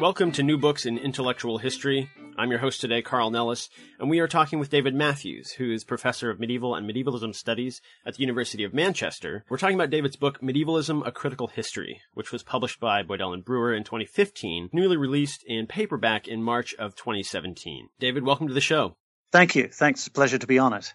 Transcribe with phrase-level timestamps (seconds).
[0.00, 2.08] Welcome to New Books in Intellectual History.
[2.36, 5.82] I'm your host today, Carl Nellis, and we are talking with David Matthews, who is
[5.82, 9.44] professor of medieval and medievalism studies at the University of Manchester.
[9.48, 13.44] We're talking about David's book, Medievalism, A Critical History, which was published by Boydell and
[13.44, 17.88] Brewer in 2015, newly released in paperback in March of 2017.
[17.98, 18.96] David, welcome to the show.
[19.32, 19.66] Thank you.
[19.66, 20.02] Thanks.
[20.02, 20.94] It's a pleasure to be on it.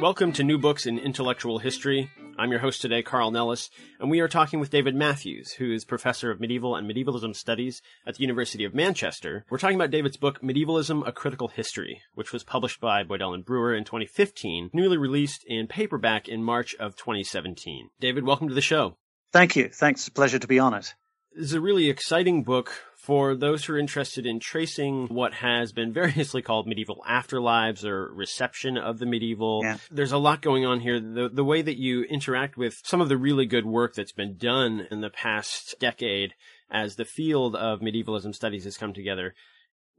[0.00, 2.10] Welcome to New Books in Intellectual History.
[2.38, 3.68] I'm your host today, Carl Nellis,
[4.00, 7.82] and we are talking with David Matthews, who is professor of medieval and medievalism studies
[8.06, 9.44] at the University of Manchester.
[9.50, 13.44] We're talking about David's book, Medievalism, A Critical History, which was published by Boydell and
[13.44, 17.90] Brewer in 2015, newly released in paperback in March of 2017.
[18.00, 18.96] David, welcome to the show.
[19.32, 19.68] Thank you.
[19.68, 20.08] Thanks.
[20.08, 20.94] Pleasure to be on it.
[21.34, 25.72] This is a really exciting book for those who are interested in tracing what has
[25.72, 29.62] been variously called medieval afterlives or reception of the medieval.
[29.64, 29.78] Yeah.
[29.90, 31.00] There's a lot going on here.
[31.00, 34.36] The, the way that you interact with some of the really good work that's been
[34.36, 36.34] done in the past decade
[36.70, 39.34] as the field of medievalism studies has come together.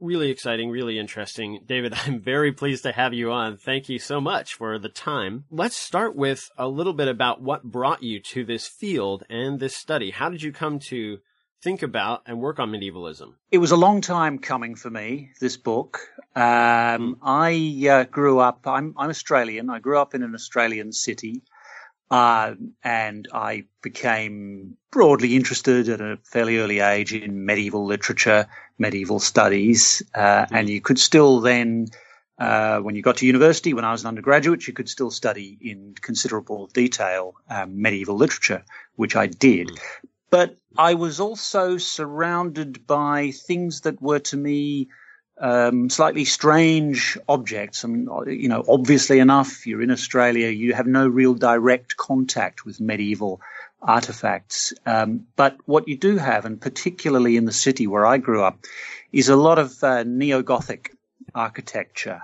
[0.00, 1.60] Really exciting, really interesting.
[1.66, 3.56] David, I'm very pleased to have you on.
[3.56, 5.44] Thank you so much for the time.
[5.50, 9.76] Let's start with a little bit about what brought you to this field and this
[9.76, 10.10] study.
[10.10, 11.18] How did you come to
[11.62, 13.34] think about and work on medievalism?
[13.50, 16.00] It was a long time coming for me, this book.
[16.36, 19.70] Um, I uh, grew up, I'm, I'm Australian.
[19.70, 21.42] I grew up in an Australian city.
[22.14, 28.46] Uh, and I became broadly interested at a fairly early age in medieval literature,
[28.78, 31.88] medieval studies, uh, and you could still then,
[32.38, 35.58] uh, when you got to university, when I was an undergraduate, you could still study
[35.60, 38.62] in considerable detail um, medieval literature,
[38.94, 39.72] which I did.
[40.30, 44.88] But I was also surrounded by things that were to me
[45.38, 47.84] um, slightly strange objects.
[47.84, 52.64] I mean, you know, obviously enough, you're in Australia, you have no real direct contact
[52.64, 53.40] with medieval
[53.82, 54.72] artifacts.
[54.86, 58.58] Um, but what you do have, and particularly in the city where I grew up,
[59.12, 60.94] is a lot of uh, neo-Gothic
[61.34, 62.22] architecture.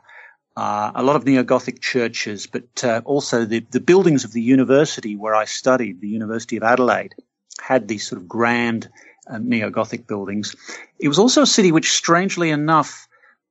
[0.56, 5.16] Uh, a lot of neo-Gothic churches, but uh, also the, the buildings of the university
[5.16, 7.14] where I studied, the University of Adelaide,
[7.60, 8.88] had these sort of grand
[9.30, 10.56] uh, neo-Gothic buildings.
[10.98, 13.08] It was also a city which, strangely enough,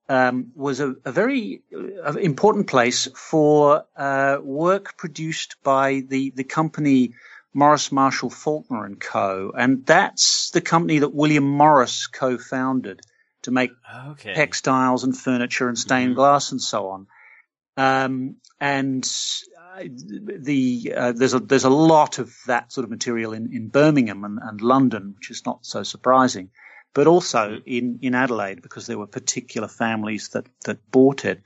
[0.10, 1.62] um, was a, a very
[2.06, 7.14] uh, important place for uh, work produced by the the company
[7.54, 9.52] Morris Marshall Faulkner and Co.
[9.58, 13.02] And that's the company that William Morris co-founded
[13.44, 13.72] to make
[14.12, 14.34] Okay.
[14.34, 16.16] textiles and furniture and stained Mhm.
[16.16, 17.08] glass and so on.
[17.78, 19.06] Um, and
[19.88, 24.24] the uh, there's a there's a lot of that sort of material in, in Birmingham
[24.24, 26.50] and, and London, which is not so surprising,
[26.94, 31.42] but also in, in Adelaide because there were particular families that that bought it.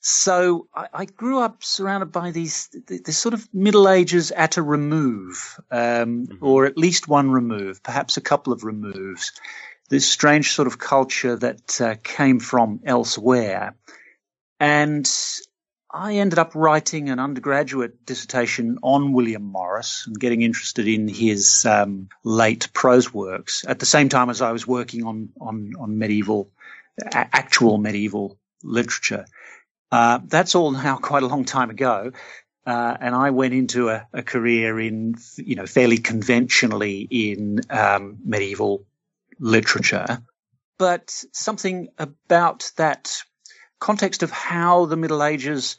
[0.00, 4.62] So I, I grew up surrounded by these this sort of Middle Ages at a
[4.62, 9.32] remove, um, or at least one remove, perhaps a couple of removes.
[9.88, 13.76] This strange sort of culture that uh, came from elsewhere,
[14.58, 15.08] and
[15.92, 21.66] I ended up writing an undergraduate dissertation on William Morris and getting interested in his
[21.66, 25.98] um, late prose works at the same time as I was working on on, on
[25.98, 26.50] medieval,
[27.12, 29.26] actual medieval literature.
[29.90, 32.12] Uh, that's all now quite a long time ago.
[32.64, 38.18] Uh, and I went into a, a career in, you know, fairly conventionally in um,
[38.24, 38.86] medieval
[39.38, 40.22] literature.
[40.78, 43.22] But something about that
[43.82, 45.76] context of how the Middle Ages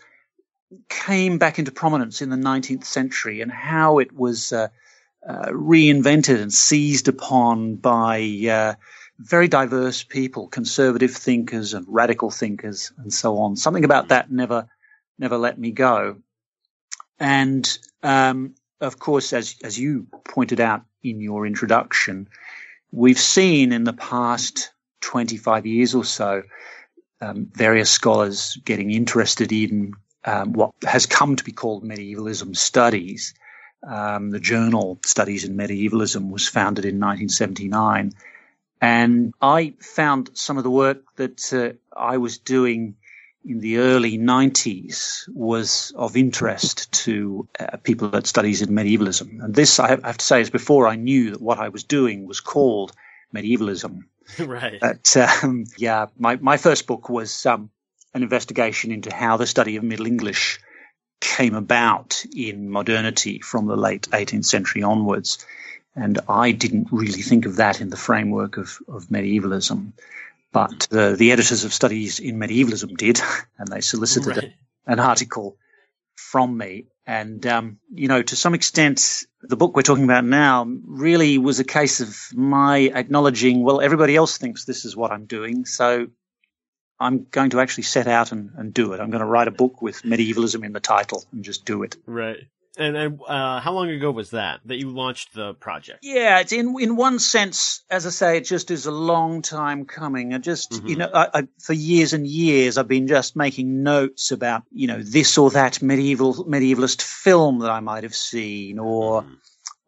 [0.90, 4.68] came back into prominence in the 19th century and how it was uh,
[5.28, 8.22] uh, reinvented and seized upon by
[8.52, 8.74] uh,
[9.20, 13.56] very diverse people, conservative thinkers and radical thinkers and so on.
[13.56, 14.68] Something about that never,
[15.18, 16.18] never let me go.
[17.20, 17.66] And,
[18.02, 22.28] um, of course, as, as you pointed out in your introduction,
[22.92, 26.44] we've seen in the past 25 years or so,
[27.24, 29.94] um, various scholars getting interested in
[30.26, 33.34] um, what has come to be called medievalism studies.
[33.86, 38.14] Um, the journal Studies in Medievalism was founded in 1979.
[38.82, 42.96] And I found some of the work that uh, I was doing
[43.46, 49.42] in the early 90s was of interest to uh, people that studies in medievalism.
[49.42, 52.26] And this, I have to say, is before I knew that what I was doing
[52.26, 52.94] was called
[53.34, 54.08] medievalism.
[54.40, 54.80] right.
[54.80, 57.70] But um, yeah, my, my first book was um,
[58.14, 60.60] an investigation into how the study of Middle English
[61.20, 65.46] came about in modernity from the late 18th century onwards.
[65.96, 69.94] And I didn't really think of that in the framework of, of medievalism.
[70.52, 73.22] But the, the editors of studies in medievalism did,
[73.58, 74.54] and they solicited right.
[74.86, 75.58] an article
[76.16, 76.86] from me.
[77.06, 81.60] And, um, you know, to some extent, the book we're talking about now really was
[81.60, 85.66] a case of my acknowledging, well, everybody else thinks this is what I'm doing.
[85.66, 86.08] So
[87.00, 89.02] I'm going to actually set out and, and do it.
[89.02, 91.98] I'm going to write a book with medievalism in the title and just do it.
[92.06, 92.48] Right.
[92.76, 96.00] And, and uh, how long ago was that that you launched the project?
[96.02, 99.86] Yeah, it's in in one sense, as I say, it just is a long time
[99.86, 100.34] coming.
[100.34, 100.88] I just mm-hmm.
[100.88, 104.88] you know, I, I, for years and years, I've been just making notes about you
[104.88, 109.34] know this or that medieval medievalist film that I might have seen, or mm-hmm.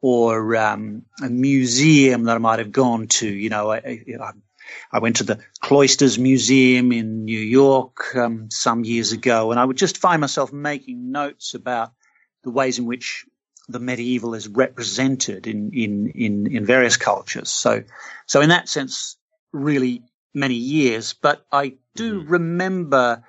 [0.01, 3.27] or um, a museum that I might have gone to.
[3.27, 4.31] You know, I, I,
[4.91, 9.65] I went to the Cloisters Museum in New York um, some years ago, and I
[9.65, 11.91] would just find myself making notes about
[12.45, 13.25] the ways in which
[13.68, 17.50] the medieval is represented in, in, in, in various cultures.
[17.50, 17.83] So,
[18.25, 19.18] so in that sense,
[19.51, 20.03] really
[20.33, 21.13] many years.
[21.13, 22.31] But I do mm-hmm.
[22.31, 23.24] remember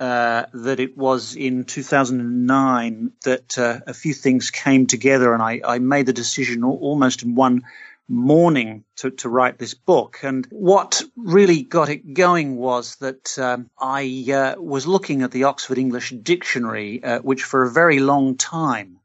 [0.00, 5.60] uh, that it was in 2009 that uh, a few things came together, and I,
[5.64, 7.62] I made the decision almost in one
[8.08, 10.20] morning to, to write this book.
[10.22, 15.44] And what really got it going was that um, I uh, was looking at the
[15.44, 18.98] Oxford English Dictionary, uh, which for a very long time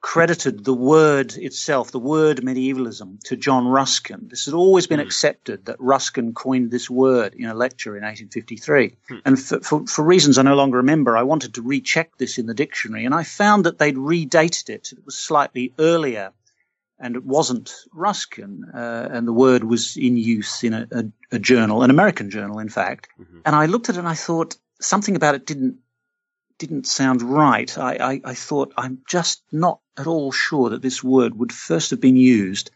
[0.00, 4.28] credited the word itself, the word medievalism, to John Ruskin.
[4.30, 5.04] This had always been mm.
[5.04, 8.96] accepted that Ruskin coined this word in a lecture in 1853.
[9.10, 9.22] Mm.
[9.24, 12.46] And for, for, for, reasons I no longer remember, I wanted to recheck this in
[12.46, 14.92] the dictionary, and I found that they'd redated it.
[14.92, 16.32] It was slightly earlier
[17.00, 21.38] and it wasn't Ruskin, uh, and the word was in use in a, a, a
[21.38, 23.08] journal, an American journal, in fact.
[23.20, 23.40] Mm-hmm.
[23.44, 25.78] And I looked at it and I thought something about it didn't
[26.58, 27.78] didn't sound right.
[27.78, 31.90] I, I, I thought I'm just not at all sure that this word would first
[31.90, 32.72] have been used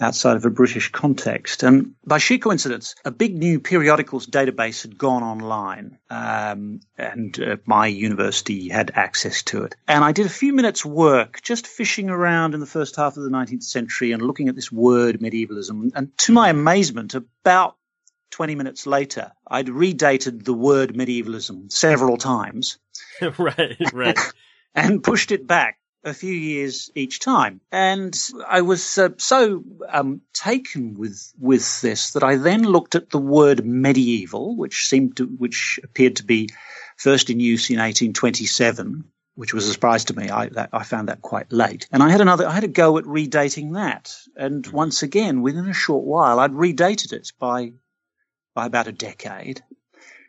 [0.00, 1.62] outside of a British context.
[1.62, 7.56] And by sheer coincidence, a big new periodicals database had gone online, um, and uh,
[7.66, 9.74] my university had access to it.
[9.86, 13.22] And I did a few minutes' work just fishing around in the first half of
[13.22, 15.92] the 19th century and looking at this word medievalism.
[15.94, 17.76] And to my amazement, about
[18.30, 22.78] 20 minutes later, I'd redated the word medievalism several times.
[23.38, 24.18] right, right.
[24.74, 27.60] and pushed it back a few years each time.
[27.70, 33.10] And I was uh, so um, taken with with this that I then looked at
[33.10, 36.50] the word medieval, which seemed to, which appeared to be
[36.96, 39.04] first in use in 1827.
[39.34, 40.28] Which was a surprise to me.
[40.28, 41.88] I, that, I found that quite late.
[41.90, 44.14] And I had another, I had a go at redating that.
[44.36, 44.76] And mm-hmm.
[44.76, 47.72] once again, within a short while, I'd redated it by,
[48.54, 49.62] by about a decade.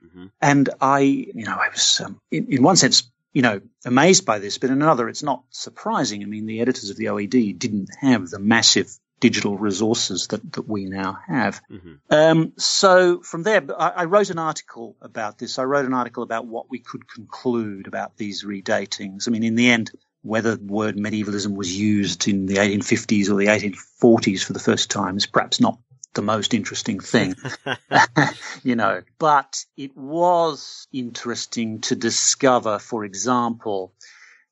[0.06, 0.28] Mm-hmm.
[0.42, 4.40] And I, you know, I was, um, in, in one sense, you know, amazed by
[4.40, 6.22] this, but in another, it's not surprising.
[6.22, 10.68] I mean, the editors of the OED didn't have the massive digital resources that, that
[10.68, 11.62] we now have.
[11.72, 11.94] Mm-hmm.
[12.10, 15.58] Um, so from there, I, I, wrote an article about this.
[15.58, 19.28] I wrote an article about what we could conclude about these redatings.
[19.28, 19.92] I mean, in the end,
[20.24, 24.92] whether the word medievalism was used in the 1850s or the 1840s for the first
[24.92, 25.80] time is perhaps not
[26.14, 27.36] the most interesting thing,
[28.64, 29.02] you know.
[29.18, 33.94] But it was interesting to discover, for example,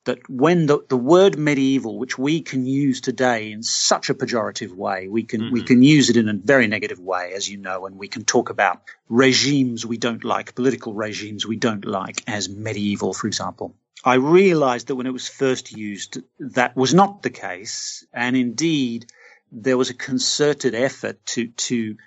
[0.06, 4.72] that when the, the word medieval, which we can use today in such a pejorative
[4.72, 5.54] way, we can mm-hmm.
[5.54, 8.24] we can use it in a very negative way, as you know, and we can
[8.24, 13.76] talk about regimes we don't like, political regimes we don't like as medieval, for example.
[14.04, 19.06] I realized that when it was first used, that was not the case, and indeed
[19.52, 21.98] there was a concerted effort to to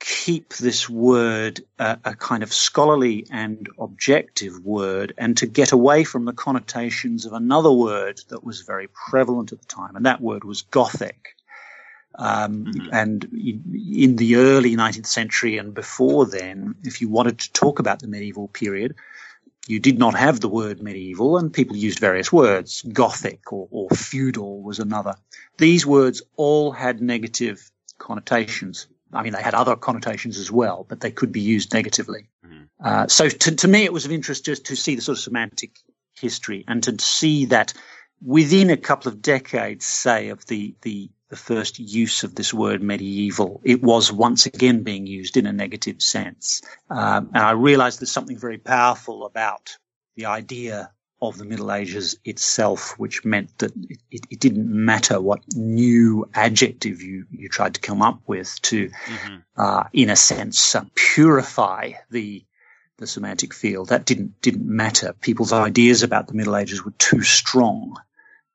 [0.00, 6.04] keep this word uh, a kind of scholarly and objective word and to get away
[6.04, 10.20] from the connotations of another word that was very prevalent at the time, and that
[10.20, 11.34] word was Gothic.
[12.14, 12.88] Um, mm-hmm.
[12.92, 18.00] And in the early 19th century and before then, if you wanted to talk about
[18.00, 18.96] the medieval period,
[19.68, 22.82] you did not have the word medieval, and people used various words.
[22.82, 25.14] Gothic or, or feudal was another.
[25.58, 28.86] These words all had negative connotations.
[29.12, 32.28] I mean, they had other connotations as well, but they could be used negatively.
[32.46, 32.64] Mm-hmm.
[32.82, 35.22] Uh, so to, to, me, it was of interest just to see the sort of
[35.22, 35.76] semantic
[36.18, 37.74] history and to see that
[38.24, 42.82] within a couple of decades, say, of the, the the first use of this word
[42.82, 46.62] medieval, it was once again being used in a negative sense.
[46.88, 49.76] Um, and I realized there's something very powerful about
[50.16, 53.72] the idea of the Middle Ages itself, which meant that
[54.10, 58.88] it, it, didn't matter what new adjective you, you tried to come up with to,
[58.88, 59.36] mm-hmm.
[59.56, 62.44] uh, in a sense, uh, purify the
[62.98, 63.88] the semantic field.
[63.88, 65.12] That didn't didn't matter.
[65.12, 67.96] People's ideas about the Middle Ages were too strong,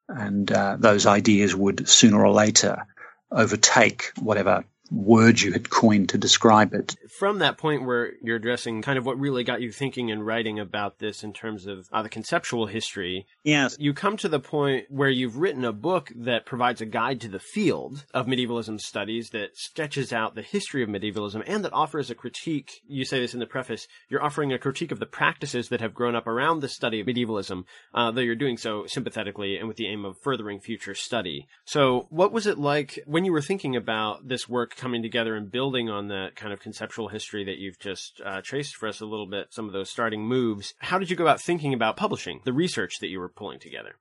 [0.07, 2.85] and uh, those ideas would sooner or later
[3.31, 6.95] overtake whatever words you had coined to describe it.
[7.17, 10.59] From that point where you're addressing kind of what really got you thinking and writing
[10.59, 14.85] about this in terms of uh, the conceptual history, yes, you come to the point
[14.89, 19.29] where you've written a book that provides a guide to the field of medievalism studies
[19.29, 22.81] that sketches out the history of medievalism and that offers a critique.
[22.87, 23.87] You say this in the preface.
[24.09, 27.07] You're offering a critique of the practices that have grown up around the study of
[27.07, 31.47] medievalism, uh, though you're doing so sympathetically and with the aim of furthering future study.
[31.65, 34.72] So, what was it like when you were thinking about this work?
[34.75, 38.75] Coming together and building on that kind of conceptual history that you've just uh, traced
[38.75, 40.73] for us a little bit, some of those starting moves.
[40.79, 43.95] How did you go about thinking about publishing the research that you were pulling together?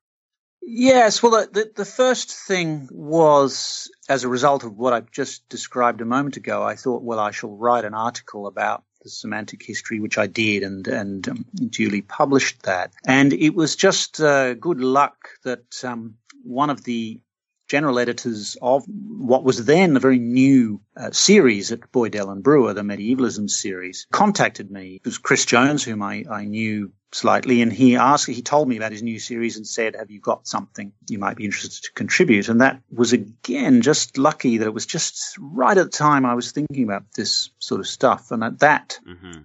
[0.65, 6.01] Yes, well, the, the first thing was as a result of what I just described
[6.01, 6.63] a moment ago.
[6.63, 10.63] I thought, well, I shall write an article about the semantic history, which I did,
[10.63, 12.93] and and um, duly published that.
[13.05, 16.15] And it was just uh, good luck that um,
[16.45, 17.21] one of the
[17.73, 22.75] general editors of what was then a very new uh, series at Boydell and Brewer,
[22.75, 24.97] the medievalism series, contacted me.
[24.97, 28.77] It was Chris Jones, whom I, I knew slightly, and he asked, he told me
[28.77, 31.93] about his new series and said, have you got something you might be interested to
[31.93, 32.51] contribute?
[32.51, 36.35] And that was again just lucky that it was just right at the time I
[36.35, 38.33] was thinking about this sort of stuff.
[38.33, 39.41] And at that mm-hmm.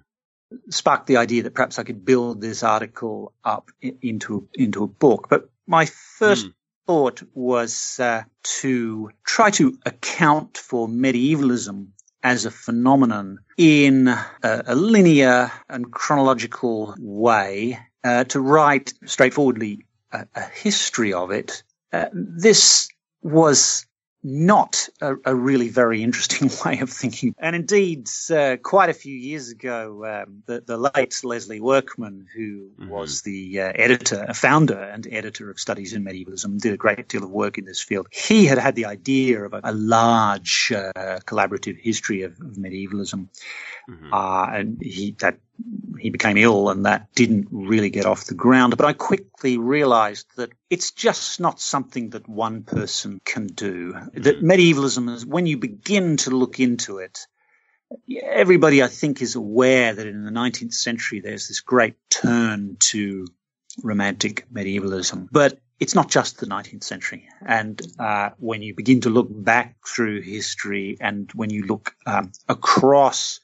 [0.70, 5.28] sparked the idea that perhaps I could build this article up into, into a book.
[5.30, 6.54] But my first mm
[6.88, 14.75] thought was uh, to try to account for medievalism as a phenomenon in a, a
[14.75, 21.63] linear and chronological way, uh, to write straightforwardly a, a history of it.
[21.91, 22.89] Uh, this
[23.22, 23.87] was
[24.28, 27.34] not a, a, really very interesting way of thinking.
[27.40, 32.70] And indeed, uh, quite a few years ago, um, the, the, late Leslie Workman, who
[32.78, 32.90] mm-hmm.
[32.90, 37.24] was the uh, editor, founder and editor of Studies in Medievalism, did a great deal
[37.24, 38.08] of work in this field.
[38.12, 43.30] He had had the idea of a, a large uh, collaborative history of, of medievalism.
[43.90, 44.14] Mm-hmm.
[44.14, 45.40] Uh, and he, that
[46.00, 48.76] he became ill and that didn't really get off the ground.
[48.78, 53.96] But I quickly realized that it's just not something that one person can do.
[54.14, 57.20] That medievalism is, when you begin to look into it,
[58.22, 63.28] everybody I think is aware that in the 19th century there's this great turn to
[63.84, 65.30] romantic medievalism.
[65.32, 67.28] But it's not just the 19th century.
[67.46, 72.32] And uh, when you begin to look back through history and when you look um,
[72.50, 73.40] across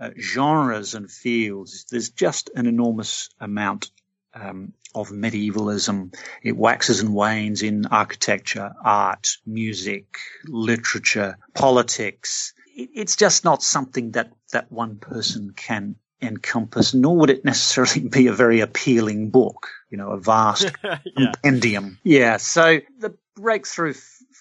[0.00, 3.90] uh, genres and fields, there's just an enormous amount
[4.34, 6.12] um, of medievalism.
[6.42, 10.06] It waxes and wanes in architecture, art, music,
[10.46, 12.54] literature, politics.
[12.74, 18.26] It's just not something that, that one person can encompass, nor would it necessarily be
[18.28, 20.98] a very appealing book, you know, a vast yeah.
[21.16, 21.98] compendium.
[22.02, 22.36] Yeah.
[22.38, 23.94] So the breakthrough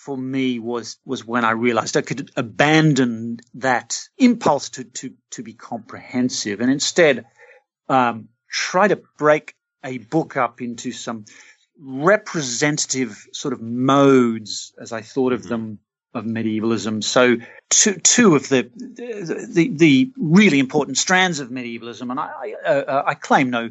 [0.09, 5.43] for me was was when I realized I could abandon that impulse to to to
[5.43, 7.25] be comprehensive and instead
[7.87, 11.25] um, try to break a book up into some
[11.79, 15.49] representative sort of modes as I thought of mm-hmm.
[15.49, 15.79] them
[16.15, 17.03] of medievalism.
[17.03, 17.35] So
[17.69, 22.29] two two of the the the really important strands of medievalism, and I
[22.65, 23.69] I, uh, I claim no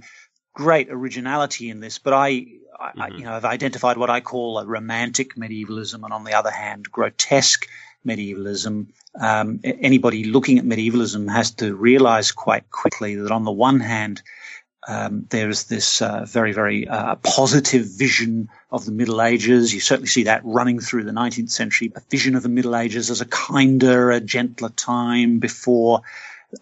[0.54, 3.00] great originality in this, but I mm-hmm.
[3.00, 6.50] I, you know, I've identified what I call a romantic medievalism, and on the other
[6.50, 7.68] hand, grotesque
[8.04, 8.88] medievalism.
[9.20, 14.22] Um, anybody looking at medievalism has to realize quite quickly that on the one hand,
[14.86, 19.74] um, there's this uh, very, very uh, positive vision of the Middle Ages.
[19.74, 23.10] You certainly see that running through the 19th century, a vision of the Middle Ages
[23.10, 26.02] as a kinder, a gentler time before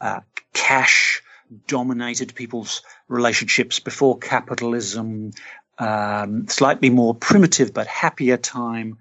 [0.01, 0.21] uh,
[0.53, 1.23] cash
[1.67, 5.33] dominated people's relationships, before capitalism,
[5.79, 8.99] um, slightly more primitive but happier time.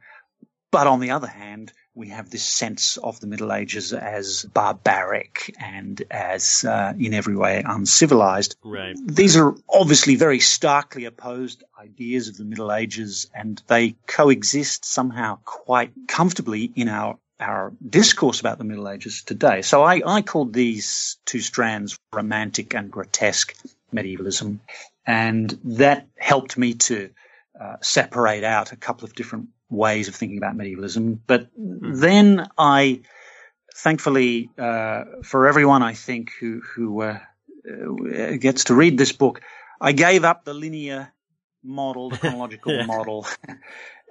[0.71, 5.55] But on the other hand, we have this sense of the Middle Ages as barbaric
[5.57, 8.57] and as uh, in every way uncivilized.
[8.63, 8.97] Right.
[9.01, 15.39] These are obviously very starkly opposed ideas of the Middle Ages, and they coexist somehow
[15.45, 19.61] quite comfortably in our our discourse about the Middle Ages today.
[19.61, 23.55] So I, I called these two strands romantic and grotesque
[23.91, 24.61] medievalism.
[25.05, 27.09] And that helped me to
[27.59, 31.19] uh, separate out a couple of different ways of thinking about medievalism.
[31.25, 31.99] But mm.
[31.99, 33.01] then I,
[33.75, 37.19] thankfully, uh, for everyone I think who who uh,
[37.67, 39.41] uh, gets to read this book,
[39.79, 41.11] I gave up the linear
[41.63, 42.85] model, the chronological yeah.
[42.85, 43.27] model.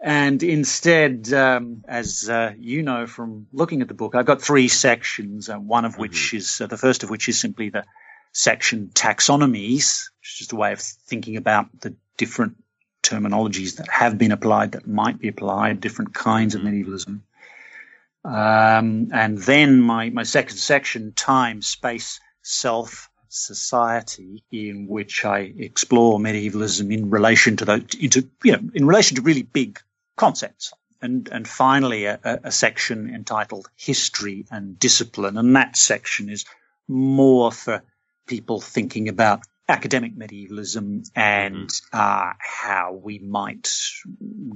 [0.04, 4.68] And instead, um, as uh, you know from looking at the book, I've got three
[4.68, 6.02] sections, uh, one of mm-hmm.
[6.02, 7.84] which is uh, the first of which is simply the
[8.30, 12.62] section taxonomies, which is just a way of thinking about the different
[13.02, 16.66] terminologies that have been applied, that might be applied, different kinds mm-hmm.
[16.66, 17.22] of medievalism.
[18.26, 26.20] Um, and then my, my second section, time, space, self, society, in which I explore
[26.20, 29.80] medievalism in relation to those, into, you know, in relation to really big
[30.16, 30.72] concepts.
[31.02, 35.36] And, and finally, a, a section entitled History and Discipline.
[35.36, 36.46] And that section is
[36.88, 37.82] more for
[38.26, 41.98] people thinking about academic medievalism and mm-hmm.
[41.98, 43.70] uh, how we might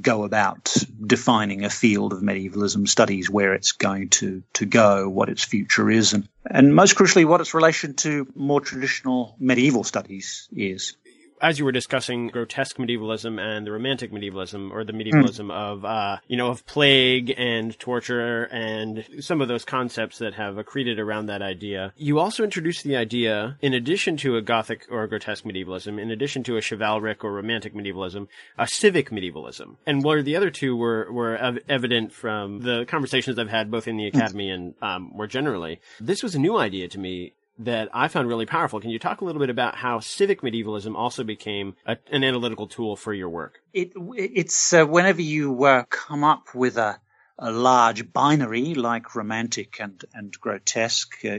[0.00, 0.74] go about
[1.06, 5.90] defining a field of medievalism studies, where it's going to, to go, what its future
[5.90, 10.96] is, and, and most crucially, what its relation to more traditional medieval studies is
[11.40, 15.52] as you were discussing grotesque medievalism and the romantic medievalism or the medievalism mm.
[15.52, 20.56] of uh, you know of plague and torture and some of those concepts that have
[20.56, 25.02] accreted around that idea you also introduced the idea in addition to a gothic or
[25.02, 30.04] a grotesque medievalism in addition to a chivalric or romantic medievalism a civic medievalism and
[30.04, 33.96] where the other two were were ev- evident from the conversations I've had both in
[33.96, 34.16] the hmm.
[34.16, 38.28] academy and um, more generally this was a new idea to me that I found
[38.28, 38.80] really powerful.
[38.80, 42.68] Can you talk a little bit about how civic medievalism also became a, an analytical
[42.68, 43.60] tool for your work?
[43.72, 47.00] It, it's uh, whenever you uh, come up with a,
[47.38, 51.36] a large binary like romantic and, and grotesque, uh,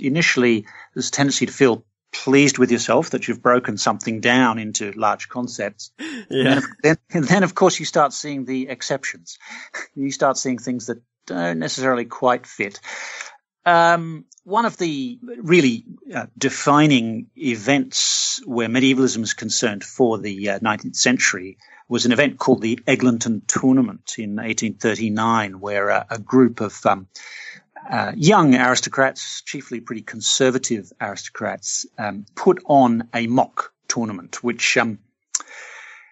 [0.00, 4.92] initially there's a tendency to feel pleased with yourself that you've broken something down into
[4.92, 5.92] large concepts.
[6.32, 6.58] Yeah.
[6.58, 9.38] And then, and then, of course, you start seeing the exceptions.
[9.96, 12.78] You start seeing things that don't necessarily quite fit.
[13.64, 20.58] Um, one of the really uh, defining events where medievalism is concerned for the uh,
[20.60, 26.60] 19th century was an event called the Eglinton Tournament in 1839, where uh, a group
[26.60, 27.06] of um,
[27.88, 35.00] uh, young aristocrats, chiefly pretty conservative aristocrats, um, put on a mock tournament, which um,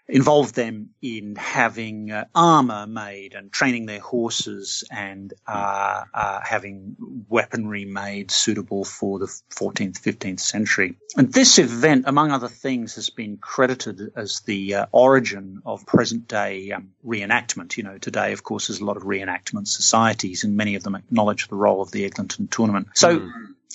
[0.08, 6.96] involved them in having uh, armor made and training their horses and uh, uh, having
[7.28, 10.96] weaponry made suitable for the 14th, 15th century.
[11.16, 16.26] And this event, among other things, has been credited as the uh, origin of present
[16.26, 17.76] day um, reenactment.
[17.76, 20.94] You know, today, of course, there's a lot of reenactment societies, and many of them
[20.94, 22.88] acknowledge the role of the Eglinton tournament.
[22.94, 23.30] So, mm.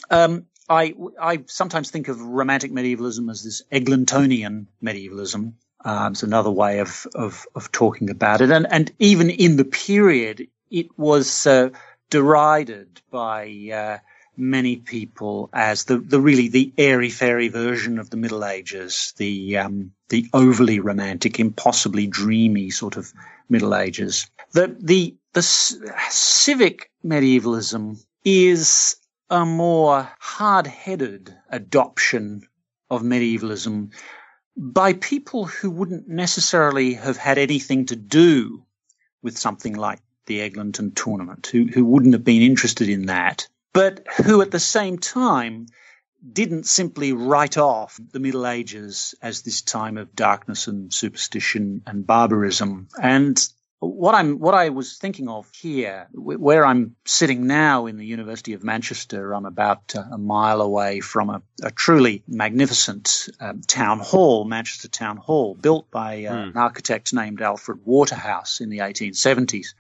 [0.09, 6.51] um, I, I sometimes think of romantic medievalism as this Eglintonian medievalism, um, it's another
[6.51, 8.51] way of, of, of talking about it.
[8.51, 11.69] And, and even in the period, it was uh,
[12.09, 13.97] derided by uh,
[14.37, 19.57] many people as the, the really the airy fairy version of the Middle Ages, the
[19.57, 23.13] um, the overly romantic, impossibly dreamy sort of
[23.49, 24.29] Middle Ages.
[24.51, 28.95] The the the civic medievalism is
[29.29, 32.47] a more hard-headed adoption
[32.89, 33.91] of medievalism
[34.55, 38.65] by people who wouldn't necessarily have had anything to do
[39.21, 44.05] with something like the Eglinton tournament, who, who wouldn't have been interested in that, but
[44.17, 45.65] who at the same time
[46.31, 52.07] didn't simply write off the Middle Ages as this time of darkness and superstition and
[52.07, 52.87] barbarism.
[53.01, 53.37] And
[53.85, 58.53] what I'm, what I was thinking of here, where I'm sitting now in the University
[58.53, 63.99] of Manchester, I'm about uh, a mile away from a, a truly magnificent um, town
[63.99, 66.49] hall, Manchester Town Hall, built by uh, mm.
[66.49, 69.73] an architect named Alfred Waterhouse in the 1870s.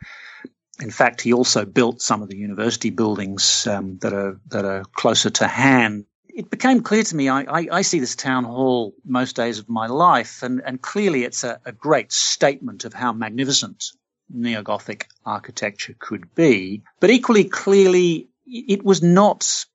[0.79, 4.83] In fact, he also built some of the university buildings um, that are that are
[4.95, 8.93] closer to hand it became clear to me I, I, I, see this town hall
[9.05, 13.13] most days of my life, and, and clearly it's a, a great statement of how
[13.13, 13.83] magnificent
[14.29, 16.83] neo Gothic architecture could be.
[16.99, 19.65] But equally clearly, it was not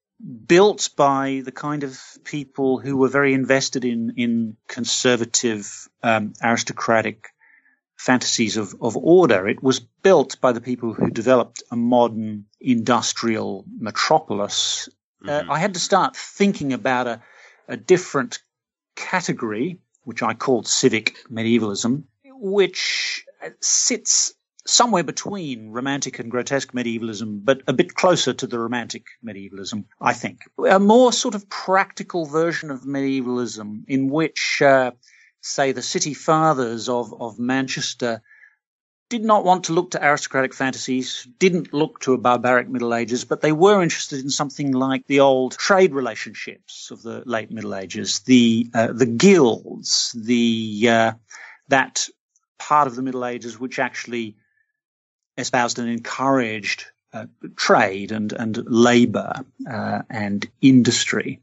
[0.47, 7.29] built by the kind of people who were very invested in, in conservative, um, aristocratic
[7.97, 9.49] fantasies of, of order.
[9.49, 14.89] It was built by the people who developed a modern industrial metropolis
[15.23, 15.51] mm-hmm.
[15.51, 17.23] Uh, I had to start thinking about a,
[17.69, 18.41] a different
[18.97, 23.25] category, which I called civic medievalism, which
[23.61, 24.35] sits
[24.67, 30.13] somewhere between romantic and grotesque medievalism, but a bit closer to the romantic medievalism, I
[30.13, 30.43] think.
[30.69, 34.93] A more sort of practical version of medievalism in which, uh,
[35.41, 38.21] say, the city fathers of, of Manchester
[39.09, 43.25] did not want to look to aristocratic fantasies, didn't look to a barbaric Middle Ages,
[43.25, 47.75] but they were interested in something like the old trade relationships of the late Middle
[47.75, 51.13] Ages, the uh, the guilds, the uh,
[51.69, 52.09] that
[52.59, 54.37] part of the Middle Ages which actually
[55.39, 59.33] espoused and encouraged uh, trade and and labor
[59.71, 61.41] uh, and industry.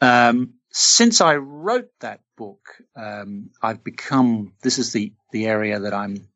[0.00, 5.94] Um, since I wrote that book, um, I've become this is the the area that
[5.94, 6.26] I'm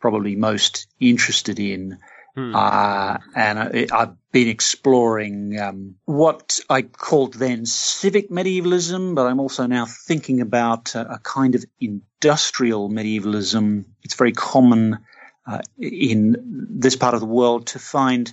[0.00, 1.98] probably most interested in.
[2.34, 2.54] Hmm.
[2.54, 9.40] Uh, and I, have been exploring um, what I called then civic medievalism, but I'm
[9.40, 13.86] also now thinking about a, a kind of industrial medievalism.
[14.02, 14.98] It's very common
[15.46, 16.36] uh, in
[16.70, 18.32] this part of the world to find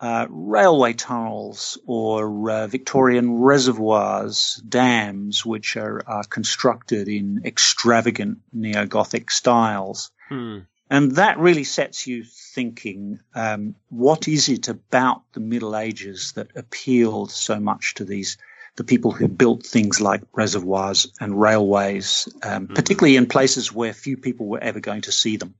[0.00, 8.86] uh, railway tunnels or uh, Victorian reservoirs, dams, which are, are constructed in extravagant neo
[8.86, 10.10] Gothic styles.
[10.28, 10.58] Hmm.
[10.94, 16.56] And that really sets you thinking, um, what is it about the Middle Ages that
[16.56, 18.38] appealed so much to these,
[18.76, 22.74] the people who built things like reservoirs and railways, um, mm-hmm.
[22.74, 25.56] particularly in places where few people were ever going to see them?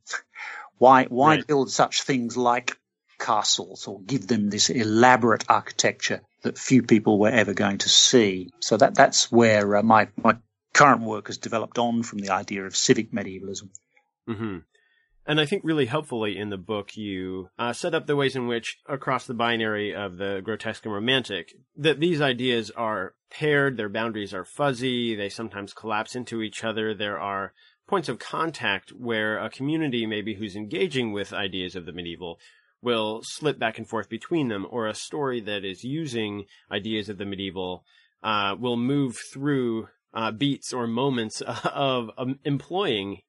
[0.78, 1.46] Why, why right.
[1.48, 2.78] build such things like
[3.18, 8.52] castles or give them this elaborate architecture that few people were ever going to see?
[8.60, 10.36] So that, that's where uh, my, my
[10.72, 13.70] current work has developed on from the idea of civic medievalism.
[14.28, 14.58] Mm-hmm.
[15.26, 18.46] And I think really helpfully in the book, you uh, set up the ways in
[18.46, 23.88] which, across the binary of the grotesque and romantic, that these ideas are paired, their
[23.88, 26.92] boundaries are fuzzy, they sometimes collapse into each other.
[26.94, 27.54] There are
[27.86, 32.38] points of contact where a community, maybe who's engaging with ideas of the medieval,
[32.82, 37.16] will slip back and forth between them, or a story that is using ideas of
[37.16, 37.82] the medieval
[38.22, 43.22] uh, will move through uh, beats or moments of um, employing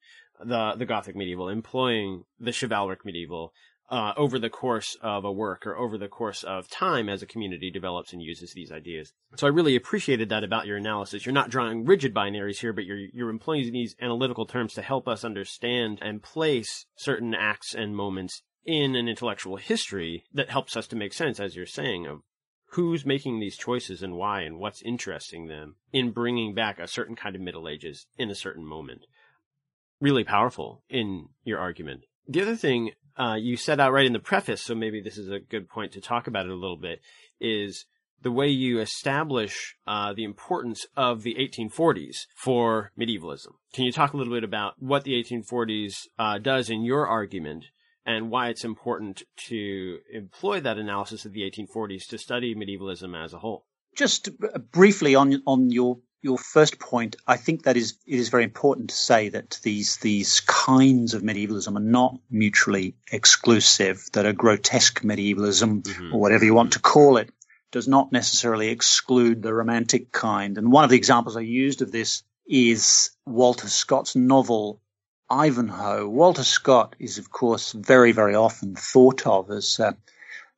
[0.43, 3.54] the the Gothic medieval, employing the chivalric medieval
[3.89, 7.28] uh, over the course of a work or over the course of time as a
[7.28, 9.13] community develops and uses these ideas.
[9.36, 11.26] So I really appreciated that about your analysis.
[11.26, 15.08] You're not drawing rigid binaries here, but you're you're employing these analytical terms to help
[15.08, 20.88] us understand and place certain acts and moments in an intellectual history that helps us
[20.88, 22.21] to make sense, as you're saying, of
[22.71, 27.15] who's making these choices and why and what's interesting them in bringing back a certain
[27.15, 29.06] kind of Middle Ages in a certain moment
[29.99, 32.01] really powerful in your argument.
[32.27, 35.29] The other thing uh, you set out right in the preface, so maybe this is
[35.29, 37.01] a good point to talk about it a little bit,
[37.39, 37.86] is
[38.21, 43.53] the way you establish uh, the importance of the 1840s for medievalism.
[43.73, 47.65] Can you talk a little bit about what the 1840s uh, does in your argument
[48.05, 53.34] and why it's important to employ that analysis of the 1840s to study medievalism as
[53.34, 53.65] a whole?
[53.95, 54.29] Just
[54.71, 58.90] briefly on on your your first point, I think that is it is very important
[58.90, 64.10] to say that these these kinds of medievalism are not mutually exclusive.
[64.14, 66.16] That a grotesque medievalism, mm-hmm.
[66.16, 67.30] or whatever you want to call it,
[67.72, 70.58] does not necessarily exclude the romantic kind.
[70.58, 74.82] And one of the examples I used of this is Walter Scott's novel
[75.30, 76.10] Ivanhoe.
[76.10, 79.92] Walter Scott is, of course, very very often thought of as uh,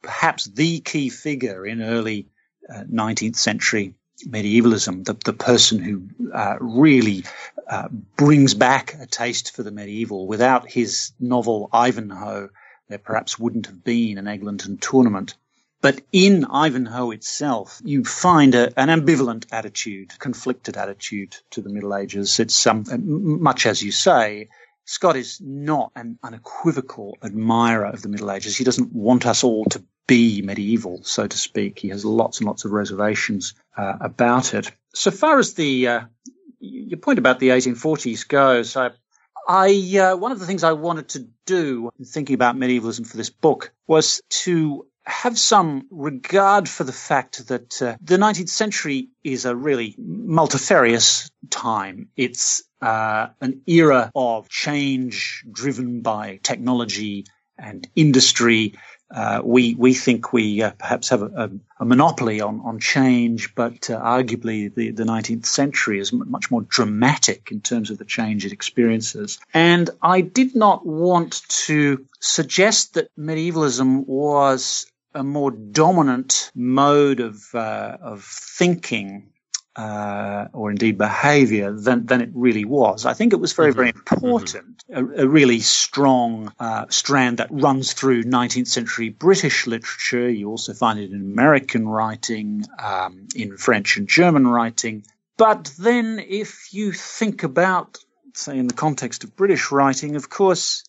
[0.02, 2.30] perhaps the key figure in early
[2.74, 6.04] uh, 19th century medievalism, the, the person who
[6.34, 7.24] uh, really
[7.70, 10.28] uh, brings back a taste for the medieval.
[10.28, 12.50] Without his novel Ivanhoe,
[12.90, 15.36] there perhaps wouldn't have been an Eglinton tournament.
[15.80, 21.96] But in Ivanhoe itself, you find a, an ambivalent attitude, conflicted attitude to the Middle
[21.96, 22.40] Ages.
[22.40, 24.50] It's much as you say,
[24.86, 28.58] Scott is not an unequivocal admirer of the Middle Ages.
[28.58, 31.78] He doesn't want us all to be medieval, so to speak.
[31.78, 34.72] He has lots and lots of reservations about it.
[34.94, 36.02] So far as the uh,
[36.60, 38.92] your point about the 1840s goes, I,
[39.48, 43.18] I uh, one of the things I wanted to do in thinking about medievalism for
[43.18, 49.10] this book was to have some regard for the fact that uh, the 19th century
[49.24, 52.10] is a really multifarious time.
[52.18, 57.26] It's uh, an era of change driven by technology
[57.58, 58.76] and industry.
[59.10, 63.90] Uh, we we think we uh, perhaps have a, a, monopoly on on change, but
[63.90, 68.04] uh, arguably the, the 19th century is m- much more dramatic in terms of the
[68.06, 69.40] change it experiences.
[69.54, 77.56] And I did not want to suggest that medievalism was a more dominant mode of
[77.56, 79.30] uh, of thinking
[79.78, 83.06] uh, or indeed behavior than, than it really was.
[83.06, 83.78] I think it was very, mm-hmm.
[83.78, 85.20] very important, mm-hmm.
[85.20, 90.28] a, a, really strong uh, strand that runs through 19th century British literature.
[90.28, 95.06] You also find it in American writing, um, in French and German writing.
[95.38, 98.00] But then if you think about,
[98.34, 100.84] say, in the context of British writing, of course,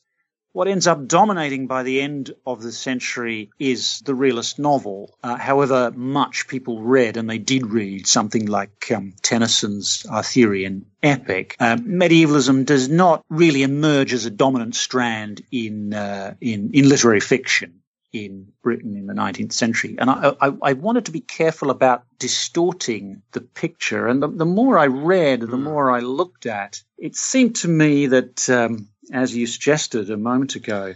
[0.58, 5.16] what ends up dominating by the end of the century is the realist novel.
[5.22, 11.54] Uh, however much people read, and they did read something like um, Tennyson's Arthurian epic,
[11.60, 17.20] uh, medievalism does not really emerge as a dominant strand in uh, in in literary
[17.20, 17.78] fiction
[18.12, 19.94] in Britain in the 19th century.
[19.96, 24.08] And I, I, I, wanted to be careful about distorting the picture.
[24.08, 25.64] And the, the more I read, the hmm.
[25.64, 30.54] more I looked at, it seemed to me that um, as you suggested a moment
[30.54, 30.94] ago,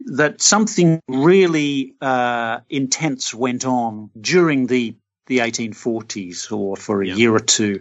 [0.00, 4.94] that something really uh, intense went on during the
[5.26, 7.14] the 1840s, or for a yeah.
[7.14, 7.80] year or two,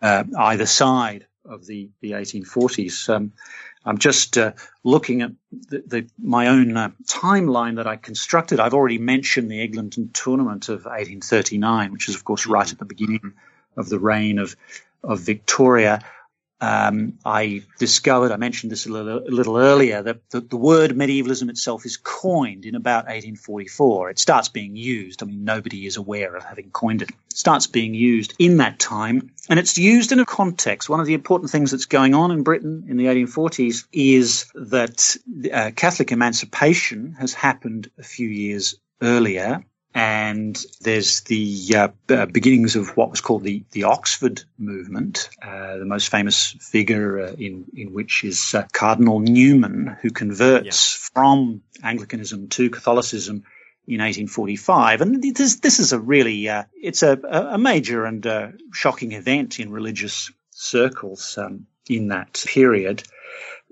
[0.00, 3.08] uh, either side of the the 1840s.
[3.14, 3.32] Um,
[3.84, 8.58] I'm just uh, looking at the, the, my own uh, timeline that I constructed.
[8.58, 12.84] I've already mentioned the Eglinton tournament of 1839, which is, of course, right at the
[12.84, 13.34] beginning
[13.76, 14.56] of the reign of
[15.04, 16.00] of Victoria
[16.60, 20.96] um, I discovered, I mentioned this a little, a little earlier, that the, the, word
[20.96, 24.10] medievalism itself is coined in about 1844.
[24.10, 25.22] It starts being used.
[25.22, 27.10] I mean, nobody is aware of having coined it.
[27.10, 30.88] It starts being used in that time, and it's used in a context.
[30.88, 35.16] One of the important things that's going on in Britain in the 1840s is that
[35.52, 39.62] uh, Catholic emancipation has happened a few years earlier
[39.96, 45.30] and there's the uh, uh, beginnings of what was called the, the Oxford movement.
[45.42, 50.66] Uh, the most famous figure uh, in in which is uh, Cardinal Newman, who converts
[50.66, 51.08] yeah.
[51.14, 53.44] from Anglicanism to Catholicism
[53.88, 55.00] in 1845.
[55.00, 58.26] And this this is a really uh, it's a a major and
[58.74, 63.02] shocking event in religious circles um, in that period.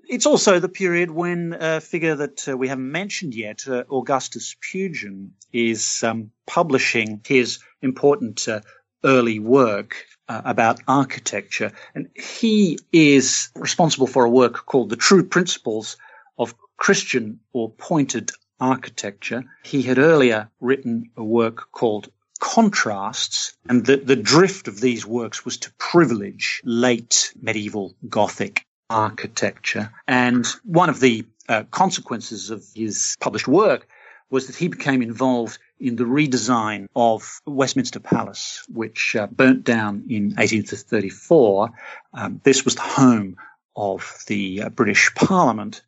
[0.09, 4.57] It's also the period when a figure that uh, we haven't mentioned yet, uh, Augustus
[4.61, 8.61] Pugin, is um, publishing his important uh,
[9.05, 11.73] early work uh, about architecture.
[11.95, 15.97] And he is responsible for a work called The True Principles
[16.39, 19.45] of Christian or Pointed Architecture.
[19.65, 25.45] He had earlier written a work called contrasts, and the, the drift of these works
[25.45, 29.93] was to privilege late medieval Gothic architecture.
[30.07, 33.87] And one of the uh, consequences of his published work
[34.31, 40.05] was that he became involved in the redesign of Westminster Palace, which uh, burnt down
[40.09, 41.71] in 1834.
[42.15, 43.37] Um, this was the home
[43.77, 45.83] of the uh, British Parliament.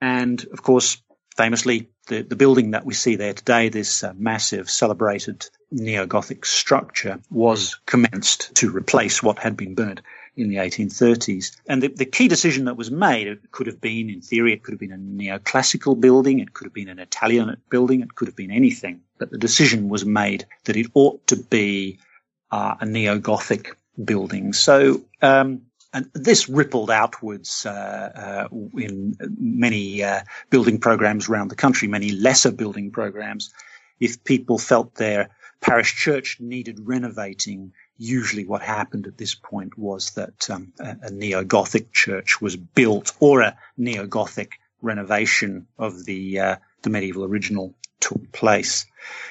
[0.00, 1.00] And of course,
[1.36, 7.20] famously, the, the building that we see there today, this uh, massive celebrated neo-Gothic structure,
[7.30, 10.02] was commenced to replace what had been burnt
[10.36, 11.56] in the 1830s.
[11.66, 14.62] And the, the, key decision that was made, it could have been, in theory, it
[14.62, 18.28] could have been a neoclassical building, it could have been an Italian building, it could
[18.28, 19.02] have been anything.
[19.18, 21.98] But the decision was made that it ought to be
[22.50, 24.52] uh, a neo-Gothic building.
[24.52, 31.56] So, um, and this rippled outwards uh, uh, in many uh, building programs around the
[31.56, 33.52] country, many lesser building programs.
[34.00, 35.28] If people felt their
[35.60, 41.10] parish church needed renovating, usually what happened at this point was that um, a, a
[41.10, 48.32] neo-Gothic church was built or a neo-Gothic renovation of the uh, the medieval original took
[48.32, 48.86] place.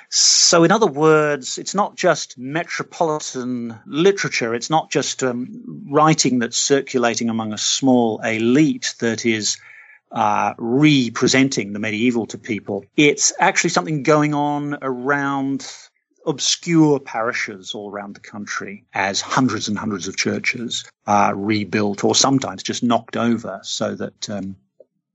[0.10, 4.56] So, in other words, it's not just metropolitan literature.
[4.56, 9.58] It's not just um, writing that's circulating among a small elite that is
[10.12, 12.86] uh, representing the medieval to people.
[12.96, 15.70] It's actually something going on around
[16.26, 22.16] obscure parishes all around the country as hundreds and hundreds of churches are rebuilt or
[22.16, 24.56] sometimes just knocked over so that um,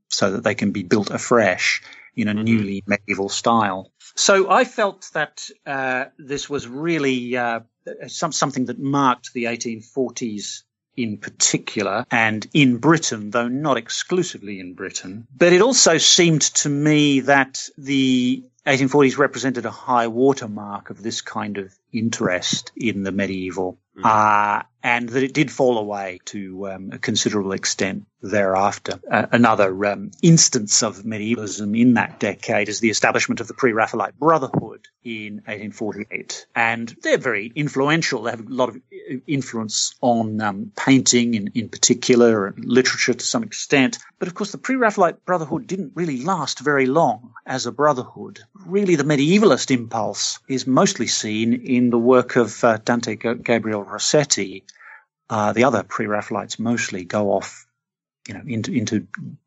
[0.09, 1.83] so that they can be built afresh
[2.15, 2.45] in a mm-hmm.
[2.45, 3.93] newly medieval style.
[4.15, 7.61] So I felt that uh, this was really uh,
[8.07, 10.63] some, something that marked the 1840s
[10.97, 15.27] in particular, and in Britain, though not exclusively in Britain.
[15.37, 21.21] But it also seemed to me that the 1840s represented a high watermark of this
[21.21, 24.05] kind of interest in the medieval, mm.
[24.05, 29.01] uh, and that it did fall away to um, a considerable extent thereafter.
[29.11, 34.17] Uh, another um, instance of medievalism in that decade is the establishment of the Pre-Raphaelite
[34.17, 38.23] Brotherhood in 1848, and they're very influential.
[38.23, 38.77] They have a lot of
[39.27, 43.99] influence on um, painting, in, in particular, and literature to some extent.
[44.21, 48.39] But of course, the Pre-Raphaelite Brotherhood didn't really last very long as a brotherhood.
[48.65, 54.65] Really, the medievalist impulse is mostly seen in the work of uh, Dante Gabriel Rossetti.
[55.29, 57.67] Uh, the other pre-Raphaelites mostly go off,
[58.29, 59.07] you know, into, into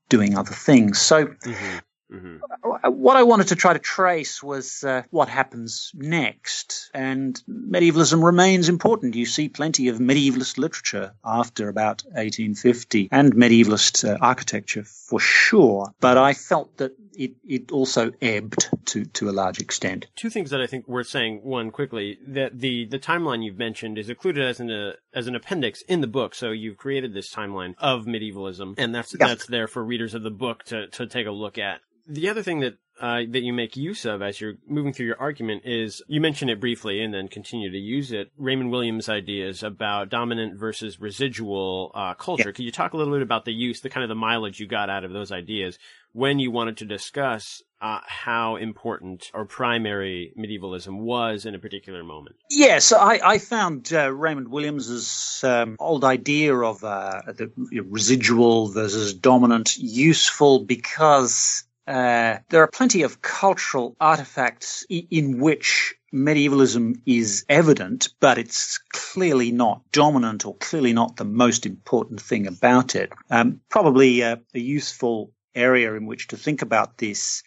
[0.09, 0.99] doing other things.
[0.99, 1.77] So, mm-hmm.
[2.11, 2.91] Mm-hmm.
[2.91, 8.67] What I wanted to try to trace was uh, what happens next, and medievalism remains
[8.67, 9.15] important.
[9.15, 15.93] You see plenty of medievalist literature after about 1850 and medievalist uh, architecture for sure,
[15.99, 20.07] but I felt that it, it also ebbed to, to a large extent.
[20.15, 21.41] Two things that I think worth saying.
[21.43, 25.35] One quickly that the, the timeline you've mentioned is included as an uh, as an
[25.35, 26.33] appendix in the book.
[26.33, 29.27] So you've created this timeline of medievalism, and that's yeah.
[29.27, 31.81] that's there for readers of the book to to take a look at.
[32.07, 35.19] The other thing that uh, that you make use of as you're moving through your
[35.19, 38.31] argument is you mention it briefly and then continue to use it.
[38.37, 42.49] Raymond Williams' ideas about dominant versus residual uh, culture.
[42.49, 42.53] Yeah.
[42.53, 44.67] Could you talk a little bit about the use, the kind of the mileage you
[44.67, 45.77] got out of those ideas
[46.13, 52.03] when you wanted to discuss uh, how important or primary medievalism was in a particular
[52.03, 52.35] moment?
[52.49, 57.51] Yes, I, I found uh, Raymond Williams's um, old idea of uh, the
[57.87, 67.01] residual versus dominant useful because uh, there are plenty of cultural artifacts in which medievalism
[67.05, 72.95] is evident, but it's clearly not dominant or clearly not the most important thing about
[72.95, 73.11] it.
[73.29, 77.43] Um, probably uh, a useful area in which to think about this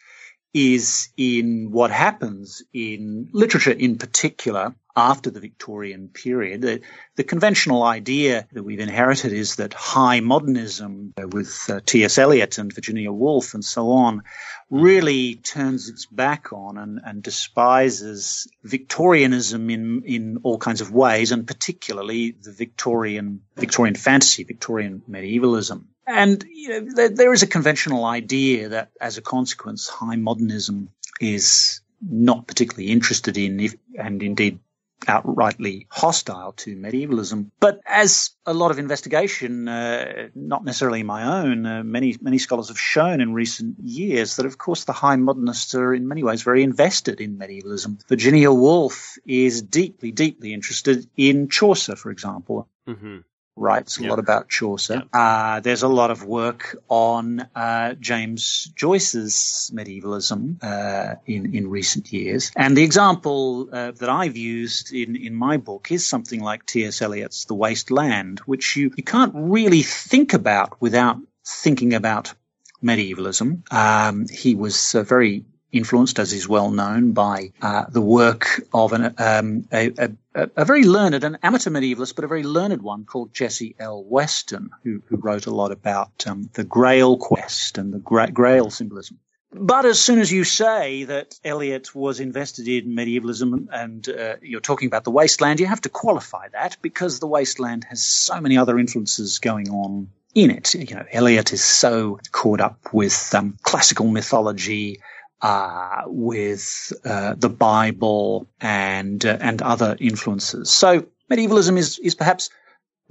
[0.55, 6.61] is in what happens in literature in particular after the Victorian period.
[6.61, 6.81] The,
[7.17, 12.19] the conventional idea that we've inherited is that high modernism with uh, T.S.
[12.19, 14.23] Eliot and Virginia Woolf and so on
[14.69, 21.33] really turns its back on and, and despises Victorianism in, in all kinds of ways,
[21.33, 25.89] and particularly the Victorian, Victorian fantasy, Victorian medievalism.
[26.07, 30.89] And you know, there, there is a conventional idea that, as a consequence, high modernism
[31.21, 34.59] is not particularly interested in, if, and indeed
[35.07, 37.51] outrightly hostile to medievalism.
[37.59, 42.69] But as a lot of investigation, uh, not necessarily my own, uh, many many scholars
[42.69, 46.43] have shown in recent years that, of course, the high modernists are in many ways
[46.43, 47.99] very invested in medievalism.
[48.09, 52.69] Virginia Woolf is deeply, deeply interested in Chaucer, for example.
[52.87, 53.19] Mm-hmm
[53.57, 54.11] writes a yep.
[54.11, 54.95] lot about Chaucer.
[54.95, 55.09] Yep.
[55.13, 62.13] Uh, there's a lot of work on uh, James Joyce's medievalism uh, in in recent
[62.13, 66.67] years, and the example uh, that I've used in in my book is something like
[66.67, 67.03] T.S.
[67.03, 72.35] Eliot's *The Waste Land*, which you you can't really think about without thinking about
[72.83, 73.63] medievalism.
[73.71, 79.15] Um, he was very influenced, as is well known, by uh, the work of an,
[79.19, 79.93] um, a,
[80.35, 84.05] a, a, very learned, an amateur medievalist, but a very learned one called Jessie L.
[84.05, 88.71] Weston, who, who wrote a lot about um, the Grail quest and the gra- Grail
[88.71, 89.19] symbolism.
[89.55, 94.61] But as soon as you say that Eliot was invested in medievalism and uh, you're
[94.61, 98.03] talking about the Waste Land, you have to qualify that because the Waste Land has
[98.03, 100.75] so many other influences going on in it.
[100.75, 105.01] You know, Eliot is so caught up with um, classical mythology,
[105.43, 110.71] uh, with uh, the Bible and uh, and other influences.
[110.71, 112.51] So medievalism is is perhaps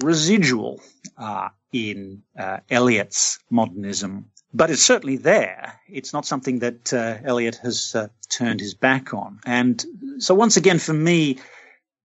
[0.01, 0.81] residual
[1.17, 5.79] uh, in uh, Eliot's modernism, but it's certainly there.
[5.89, 7.95] It's not something that uh, Eliot has
[8.29, 9.39] turned his back on.
[9.45, 9.85] And
[10.19, 11.37] so once again, for me.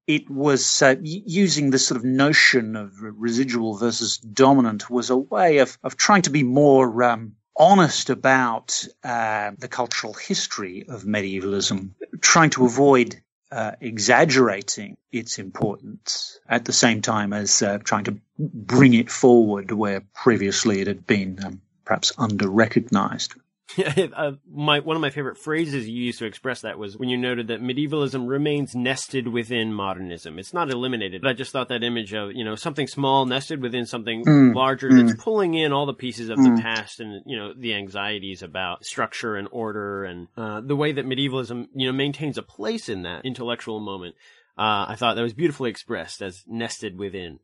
[0.09, 5.77] It was using this sort of notion of residual versus dominant was a way of,
[5.83, 12.51] of trying to be more um, honest about uh, the cultural history of medievalism, trying
[12.51, 13.16] to avoid
[13.51, 19.71] uh, exaggerating its importance at the same time as uh, trying to bring it forward
[19.71, 23.35] where previously it had been um, perhaps under recognized.
[24.17, 27.17] uh, my one of my favorite phrases you used to express that was when you
[27.17, 30.39] noted that medievalism remains nested within modernism.
[30.39, 31.23] It's not eliminated.
[31.23, 34.55] But I just thought that image of you know something small nested within something mm,
[34.55, 35.07] larger mm.
[35.07, 36.57] that's pulling in all the pieces of mm.
[36.57, 40.93] the past and you know the anxieties about structure and order and uh, the way
[40.93, 44.15] that medievalism you know maintains a place in that intellectual moment.
[44.59, 47.41] Uh, I thought that was beautifully expressed as nested within.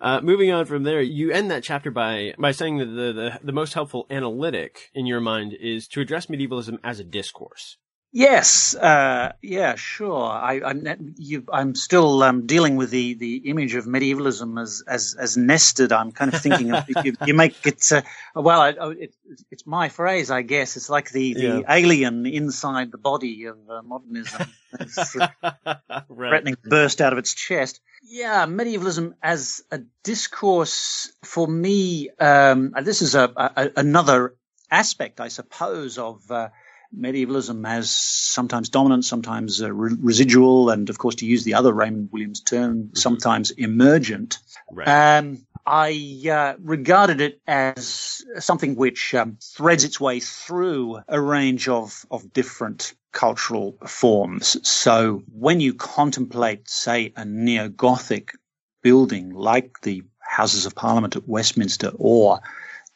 [0.00, 3.40] Uh, moving on from there, you end that chapter by by saying that the, the,
[3.42, 7.76] the most helpful analytic in your mind is to address medievalism as a discourse.
[8.14, 10.26] Yes, uh, yeah, sure.
[10.26, 15.92] I, am still um, dealing with the, the image of medievalism as, as, as nested.
[15.92, 17.90] I'm kind of thinking of you, you make it.
[17.90, 18.02] Uh,
[18.34, 19.14] well, I, oh, it,
[19.50, 20.76] it's my phrase, I guess.
[20.76, 21.60] It's like the, the yeah.
[21.74, 24.46] alien inside the body of uh, modernism,
[25.58, 26.06] right.
[26.08, 27.80] threatening to burst out of its chest.
[28.02, 32.10] Yeah, medievalism as a discourse for me.
[32.20, 34.34] Um, this is a, a, another
[34.70, 36.50] aspect, I suppose, of uh,
[36.92, 41.72] medievalism as sometimes dominant, sometimes uh, re- residual, and of course, to use the other
[41.72, 42.96] Raymond Williams term, mm-hmm.
[42.96, 44.38] sometimes emergent.
[44.70, 44.88] Right.
[44.88, 51.68] Um, I uh, regarded it as something which um, threads its way through a range
[51.68, 54.56] of, of different cultural forms.
[54.68, 58.32] So when you contemplate, say, a neo Gothic
[58.82, 62.40] building like the Houses of Parliament at Westminster or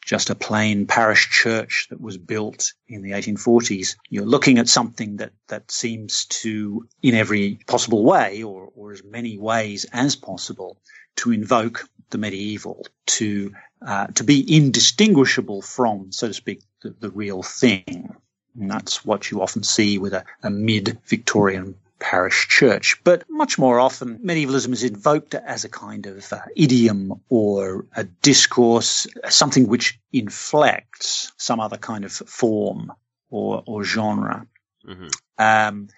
[0.07, 3.97] just a plain parish church that was built in the 1840s.
[4.09, 9.03] You're looking at something that, that seems to, in every possible way, or, or as
[9.03, 10.77] many ways as possible,
[11.17, 13.53] to invoke the medieval, to
[13.85, 18.15] uh, to be indistinguishable from, so to speak, the, the real thing.
[18.59, 22.99] And that's what you often see with a, a mid-Victorian parish church.
[23.03, 28.03] But much more often, medievalism is invoked as a kind of uh, idiom or a
[28.03, 32.93] discourse, something which inflects some other kind of form
[33.29, 34.47] or, or genre.
[34.87, 35.07] Mm-hmm.
[35.37, 35.89] Um,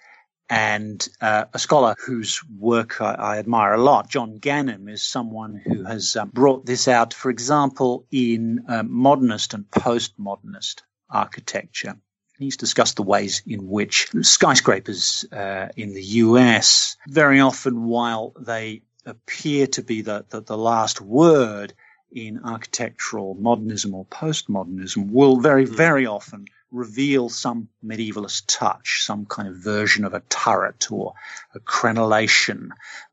[0.48, 5.54] and uh, a scholar whose work I, I, admire a lot, John Ganim, is someone
[5.64, 11.96] who has uh, brought this out, for example, in uh, modernist and postmodernist architecture.
[12.40, 18.80] He's discussed the ways in which skyscrapers uh, in the US, very often while they
[19.04, 21.74] appear to be the, the, the last word
[22.10, 25.74] in architectural modernism or postmodernism, will very, hmm.
[25.74, 31.12] very often reveal some medievalist touch, some kind of version of a turret or
[31.54, 32.70] a crenellation.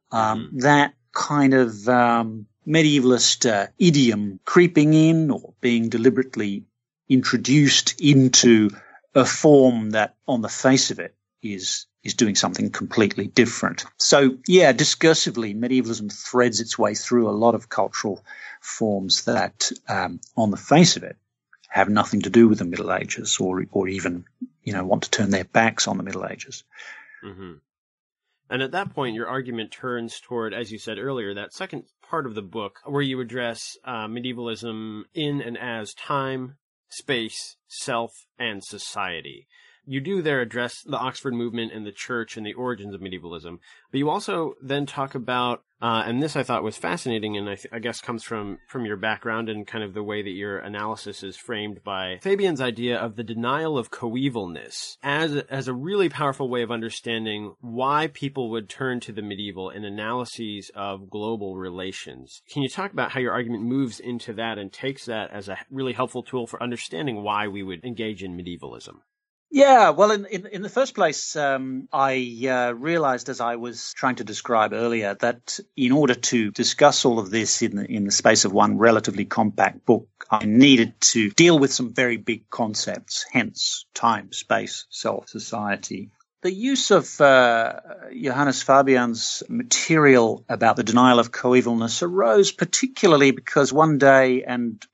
[0.10, 0.62] Um, mm.
[0.62, 6.64] That kind of um, medievalist uh, idiom creeping in or being deliberately
[7.10, 8.70] introduced into
[9.18, 13.84] a form that on the face of it is is doing something completely different.
[13.98, 18.24] So yeah, discursively, medievalism threads its way through a lot of cultural
[18.62, 21.18] forms that, um, on the face of it,
[21.68, 24.26] have nothing to do with the Middle Ages, or or even
[24.64, 26.64] you know want to turn their backs on the Middle Ages.
[27.26, 27.54] Mm-hmm.
[28.50, 32.26] And at that point, your argument turns toward, as you said earlier, that second part
[32.26, 36.56] of the book where you address uh, medievalism in and as time,
[36.90, 39.48] space, self, and society.
[39.86, 43.60] You do there address the Oxford movement and the church and the origins of medievalism,
[43.92, 47.56] but you also then talk about, uh, and this I thought was fascinating, and I,
[47.56, 50.58] th- I, guess comes from from your background and kind of the way that your
[50.58, 56.10] analysis is framed by Fabian's idea of the denial of coevalness as as a really
[56.10, 61.58] powerful way of understanding why people would turn to the medieval in analyses of global
[61.58, 62.42] relations.
[62.52, 65.60] Can you talk about how your argument moves into that and takes that as a
[65.70, 69.02] really helpful tool for understanding why we would engage in medievalism?
[69.50, 73.94] Yeah, well, in, in, in the first place, um, I uh, realized as I was
[73.94, 78.04] trying to describe earlier that in order to discuss all of this in the, in
[78.04, 82.50] the space of one relatively compact book, I needed to deal with some very big
[82.50, 86.12] concepts, hence time, space, self, society.
[86.42, 87.80] The use of uh,
[88.14, 94.86] Johannes Fabian's material about the denial of coevalness arose particularly because one day and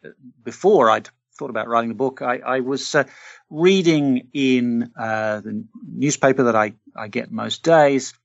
[0.44, 3.06] before I'd thought about writing the book, I, I was uh,
[3.54, 8.16] reading in uh, the newspaper that I, I get most days,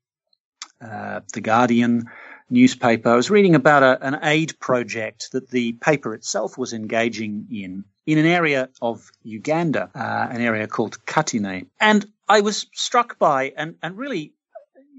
[0.81, 2.07] uh, The Guardian
[2.49, 3.11] newspaper.
[3.11, 7.85] I was reading about a, an aid project that the paper itself was engaging in
[8.07, 11.69] in an area of Uganda, uh, an area called Katine.
[11.79, 14.33] And I was struck by and, and really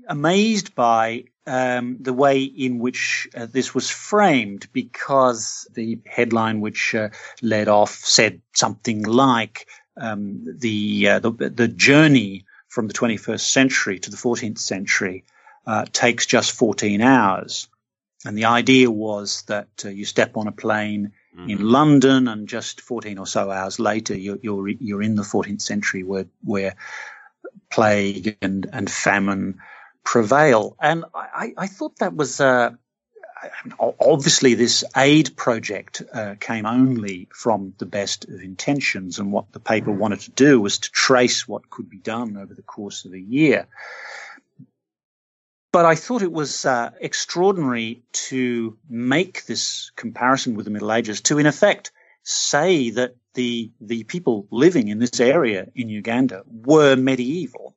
[0.08, 6.94] amazed by um, the way in which uh, this was framed because the headline which
[6.94, 7.10] uh,
[7.42, 9.66] led off said something like
[10.00, 15.26] um, the, uh, the, the journey from the 21st century to the 14th century
[15.66, 17.68] uh, takes just 14 hours.
[18.26, 21.50] And the idea was that uh, you step on a plane mm-hmm.
[21.50, 25.62] in London, and just 14 or so hours later, you're you're, you're in the 14th
[25.62, 26.76] century, where where
[27.70, 29.60] plague and and famine
[30.04, 30.76] prevail.
[30.82, 32.72] And I, I thought that was uh,
[33.80, 39.60] obviously this aid project uh, came only from the best of intentions and what the
[39.60, 43.14] paper wanted to do was to trace what could be done over the course of
[43.14, 43.68] a year.
[45.72, 51.22] But I thought it was uh, extraordinary to make this comparison with the Middle Ages
[51.22, 51.92] to, in effect,
[52.24, 57.76] say that the the people living in this area in Uganda were medieval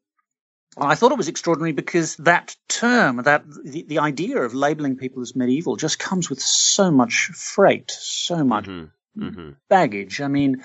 [0.76, 5.20] I thought it was extraordinary because that term, that the, the idea of labeling people
[5.22, 9.22] as medieval just comes with so much freight, so much mm-hmm.
[9.22, 9.50] Mm-hmm.
[9.68, 10.20] baggage.
[10.20, 10.64] I mean,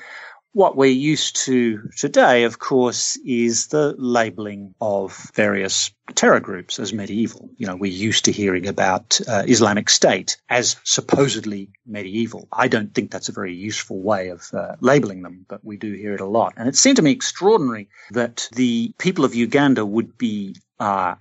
[0.54, 6.94] what we're used to today, of course, is the labeling of various terror groups as
[6.94, 7.50] medieval.
[7.58, 12.48] You know, we're used to hearing about uh, Islamic State as supposedly medieval.
[12.52, 15.94] I don't think that's a very useful way of uh, labeling them, but we do
[15.94, 16.54] hear it a lot.
[16.58, 21.16] And it seemed to me extraordinary that the people of Uganda would be uh,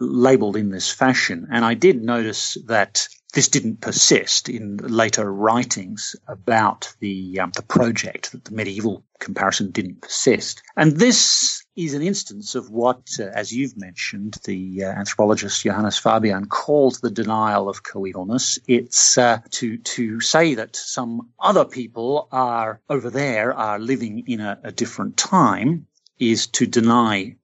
[0.00, 1.48] labeled in this fashion.
[1.50, 7.62] And I did notice that this didn't persist in later writings about the um, the
[7.62, 10.62] project that the medieval comparison didn't persist.
[10.76, 15.98] And this is an instance of what uh, as you've mentioned the uh, anthropologist Johannes
[15.98, 18.58] Fabian calls the denial of coevalness.
[18.68, 24.40] It's uh, to to say that some other people are over there are living in
[24.40, 25.86] a, a different time
[26.18, 27.36] is to deny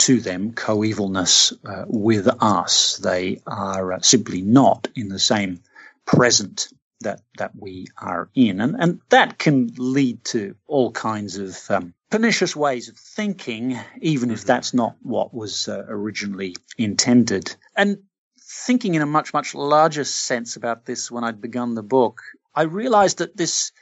[0.00, 2.96] to them coevalness uh, with us.
[2.96, 5.60] They are uh, simply not in the same
[6.06, 6.68] present
[7.00, 11.94] that that we are in, and and that can lead to all kinds of um,
[12.10, 17.54] pernicious ways of thinking, even if that's not what was uh, originally intended.
[17.76, 17.98] And
[18.38, 22.22] thinking in a much much larger sense about this when I'd begun the book,
[22.54, 23.72] I realized that this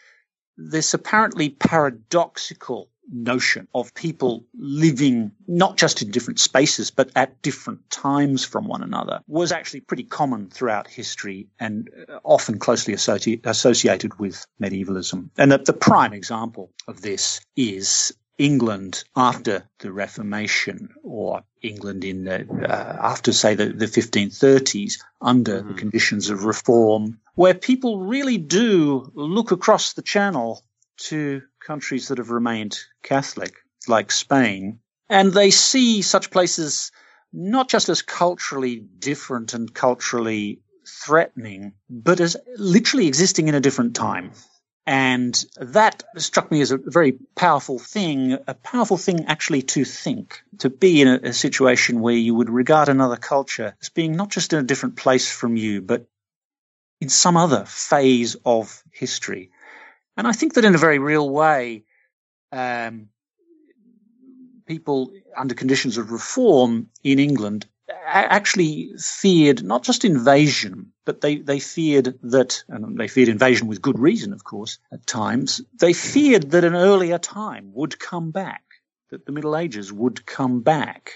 [0.56, 7.90] this apparently paradoxical notion of people living not just in different spaces, but at different
[7.90, 13.46] times from one another was actually pretty common throughout history and uh, often closely associated,
[13.48, 15.30] associated with medievalism.
[15.36, 22.24] And the, the prime example of this is England after the Reformation or England in
[22.24, 25.68] the, uh, after say the, the 1530s under mm-hmm.
[25.68, 30.62] the conditions of reform where people really do look across the channel
[30.98, 33.54] to countries that have remained Catholic,
[33.86, 36.90] like Spain, and they see such places
[37.30, 40.62] not just as culturally different and culturally
[41.04, 44.32] threatening, but as literally existing in a different time.
[44.86, 50.40] And that struck me as a very powerful thing, a powerful thing actually to think,
[50.60, 54.30] to be in a, a, situation where you would regard another culture as being not
[54.30, 56.06] just in a different place from you, but
[57.02, 59.50] in some other phase of history.
[60.18, 61.84] And I think that in a very real way,
[62.50, 63.08] um,
[64.66, 67.66] people under conditions of reform in England
[68.04, 73.80] actually feared not just invasion, but they, they feared that, and they feared invasion with
[73.80, 78.64] good reason, of course, at times, they feared that an earlier time would come back,
[79.10, 81.12] that the Middle Ages would come back.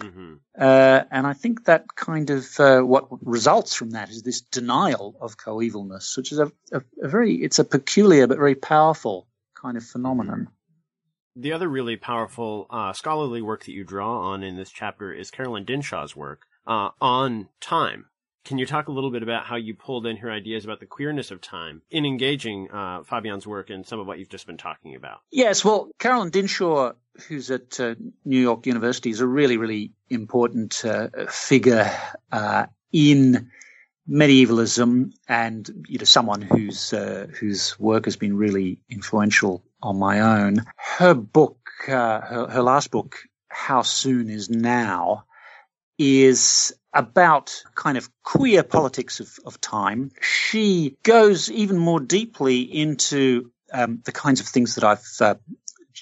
[0.00, 0.34] Mm-hmm.
[0.58, 5.16] Uh, and I think that kind of uh, what results from that is this denial
[5.20, 9.76] of coevalness, which is a, a, a, very it's a peculiar but very powerful kind
[9.76, 10.48] of phenomenon.
[11.36, 15.30] The other really powerful uh, scholarly work that you draw on in this chapter is
[15.30, 18.06] Carolyn Dinshaw's work uh, on time
[18.44, 20.86] can you talk a little bit about how you pulled in her ideas about the
[20.86, 24.56] queerness of time in engaging uh, Fabian's work and some of what you've just been
[24.56, 25.20] talking about?
[25.30, 26.92] Yes, well, Carolyn Dinshaw,
[27.28, 27.94] who's at uh,
[28.24, 31.90] New York University, is a really, really important uh, figure
[32.30, 33.50] uh, in
[34.06, 40.20] medievalism and you know someone whose uh, whose work has been really influential on my
[40.20, 40.64] own.
[40.76, 41.58] Her book,
[41.88, 45.24] uh, her, her last book, How Soon Is Now,
[45.98, 50.10] is about kind of queer politics of, of time.
[50.20, 55.34] She goes even more deeply into um, the kinds of things that I've uh,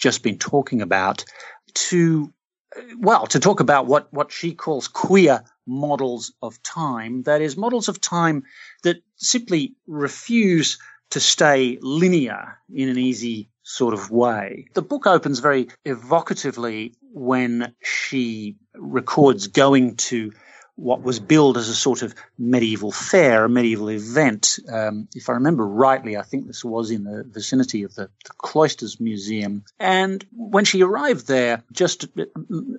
[0.00, 1.24] just been talking about
[1.74, 2.32] to,
[2.98, 7.22] well, to talk about what, what she calls queer models of time.
[7.22, 8.44] That is, models of time
[8.82, 10.78] that simply refuse
[11.10, 14.66] to stay linear in an easy sort of way.
[14.74, 20.32] The book opens very evocatively when she records going to
[20.80, 24.58] what was billed as a sort of medieval fair, a medieval event.
[24.72, 28.32] Um, if I remember rightly, I think this was in the vicinity of the, the
[28.38, 29.64] Cloisters Museum.
[29.78, 32.06] And when she arrived there, just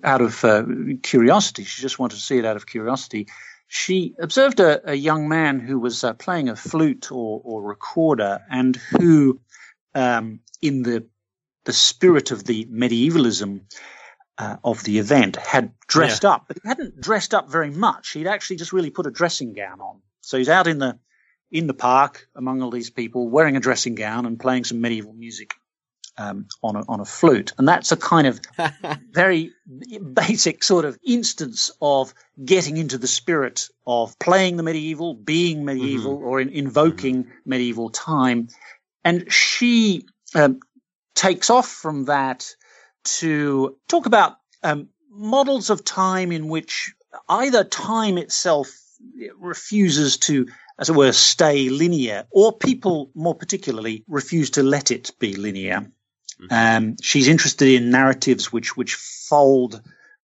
[0.02, 0.64] out of uh,
[1.02, 3.28] curiosity, she just wanted to see it out of curiosity,
[3.68, 8.40] she observed a, a young man who was uh, playing a flute or, or recorder
[8.50, 9.40] and who,
[9.94, 11.06] um, in the
[11.64, 13.62] the spirit of the medievalism,
[14.38, 16.30] uh, of the event had dressed yeah.
[16.30, 18.10] up, but he hadn't dressed up very much.
[18.12, 20.00] He'd actually just really put a dressing gown on.
[20.20, 20.98] So he's out in the
[21.50, 25.12] in the park among all these people, wearing a dressing gown and playing some medieval
[25.12, 25.52] music
[26.16, 28.40] um, on a, on a flute, and that's a kind of
[29.10, 29.52] very
[30.14, 36.16] basic sort of instance of getting into the spirit of playing the medieval, being medieval,
[36.16, 36.26] mm-hmm.
[36.26, 37.32] or in, invoking mm-hmm.
[37.44, 38.48] medieval time.
[39.04, 40.60] And she um,
[41.14, 42.54] takes off from that
[43.04, 46.94] to talk about um, models of time in which
[47.28, 48.70] either time itself
[49.38, 50.46] refuses to,
[50.78, 55.90] as it were, stay linear, or people more particularly refuse to let it be linear.
[56.40, 56.46] Mm-hmm.
[56.50, 59.80] Um, she's interested in narratives which which fold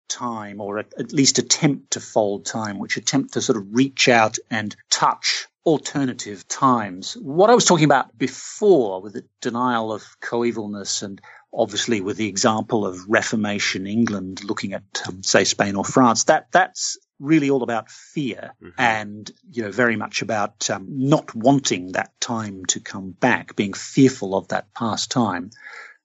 [0.09, 4.09] time, or at, at least attempt to fold time, which attempt to sort of reach
[4.09, 7.14] out and touch alternative times.
[7.14, 11.21] What I was talking about before with the denial of coevalness and
[11.53, 16.46] obviously with the example of Reformation England looking at, um, say, Spain or France, that
[16.53, 18.80] that's really all about fear mm-hmm.
[18.80, 23.74] and, you know, very much about um, not wanting that time to come back, being
[23.74, 25.51] fearful of that past time.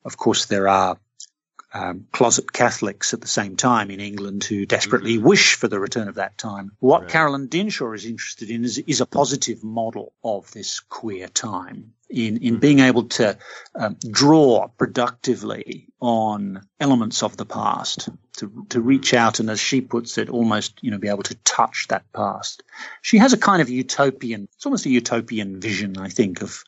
[0.04, 0.98] Of course, there are
[1.76, 5.28] um, closet Catholics at the same time in England who desperately mm-hmm.
[5.28, 6.72] wish for the return of that time.
[6.80, 7.12] What right.
[7.12, 12.38] Carolyn Dinshaw is interested in is, is, a positive model of this queer time in,
[12.38, 12.60] in mm-hmm.
[12.60, 13.38] being able to
[13.76, 18.08] um, draw productively on elements of the past,
[18.38, 21.36] to, to reach out and, as she puts it, almost, you know, be able to
[21.44, 22.64] touch that past.
[23.02, 26.64] She has a kind of utopian, it's almost a utopian vision, I think, of,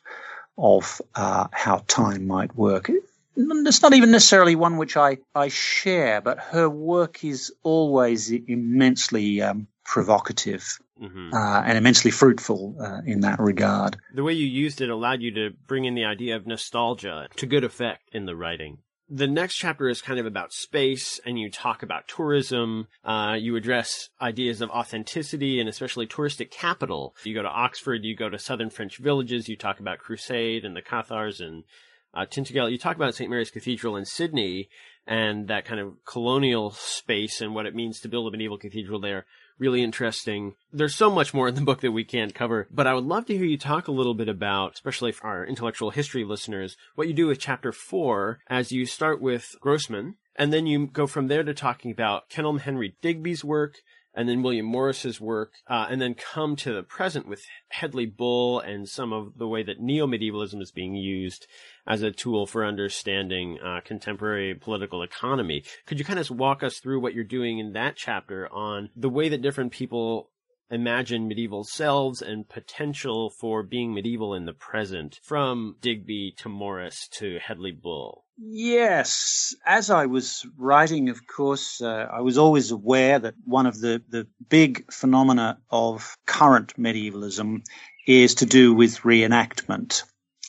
[0.58, 2.90] of uh, how time might work
[3.38, 9.40] it's not even necessarily one which I, I share, but her work is always immensely
[9.40, 11.32] um, provocative mm-hmm.
[11.32, 13.96] uh, and immensely fruitful uh, in that regard.
[14.14, 17.46] The way you used it allowed you to bring in the idea of nostalgia to
[17.46, 18.78] good effect in the writing.
[19.10, 22.88] The next chapter is kind of about space, and you talk about tourism.
[23.02, 27.14] Uh, you address ideas of authenticity and especially touristic capital.
[27.24, 30.76] You go to Oxford, you go to southern French villages, you talk about Crusade and
[30.76, 31.64] the Cathars and
[32.18, 33.30] uh, Tintagel, you talk about St.
[33.30, 34.68] Mary's Cathedral in Sydney
[35.06, 39.00] and that kind of colonial space and what it means to build a medieval cathedral
[39.00, 39.24] there.
[39.56, 40.54] Really interesting.
[40.72, 43.26] There's so much more in the book that we can't cover, but I would love
[43.26, 47.06] to hear you talk a little bit about, especially for our intellectual history listeners, what
[47.06, 51.28] you do with chapter four as you start with Grossman, and then you go from
[51.28, 53.76] there to talking about Kenelm Henry Digby's work,
[54.18, 58.58] and then William Morris's work, uh, and then come to the present with Hedley Bull
[58.58, 61.46] and some of the way that neo-medievalism is being used
[61.88, 65.64] as a tool for understanding uh, contemporary political economy.
[65.86, 69.08] Could you kind of walk us through what you're doing in that chapter on the
[69.08, 70.30] way that different people
[70.70, 77.08] imagine medieval selves and potential for being medieval in the present, from Digby to Morris
[77.12, 78.26] to Hedley Bull?
[78.36, 79.54] Yes.
[79.64, 84.02] As I was writing, of course, uh, I was always aware that one of the,
[84.10, 87.62] the big phenomena of current medievalism
[88.06, 90.02] is to do with reenactment.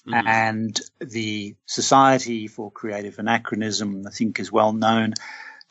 [0.07, 0.27] Mm-hmm.
[0.27, 5.13] And the Society for Creative Anachronism, I think, is well known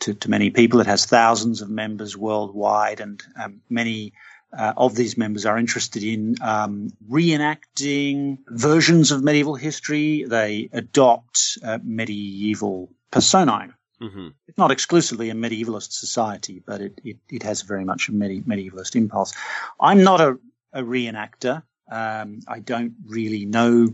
[0.01, 0.81] to, to many people.
[0.81, 4.13] It has thousands of members worldwide, and um, many
[4.57, 10.25] uh, of these members are interested in um, reenacting versions of medieval history.
[10.25, 13.73] They adopt uh, medieval personae.
[14.01, 14.29] Mm-hmm.
[14.47, 18.43] It's not exclusively a medievalist society, but it, it, it has very much a medi-
[18.43, 19.35] medievalist impulse.
[19.81, 20.39] I'm not a,
[20.73, 21.63] a reenactor.
[21.91, 23.89] Um, I don't really know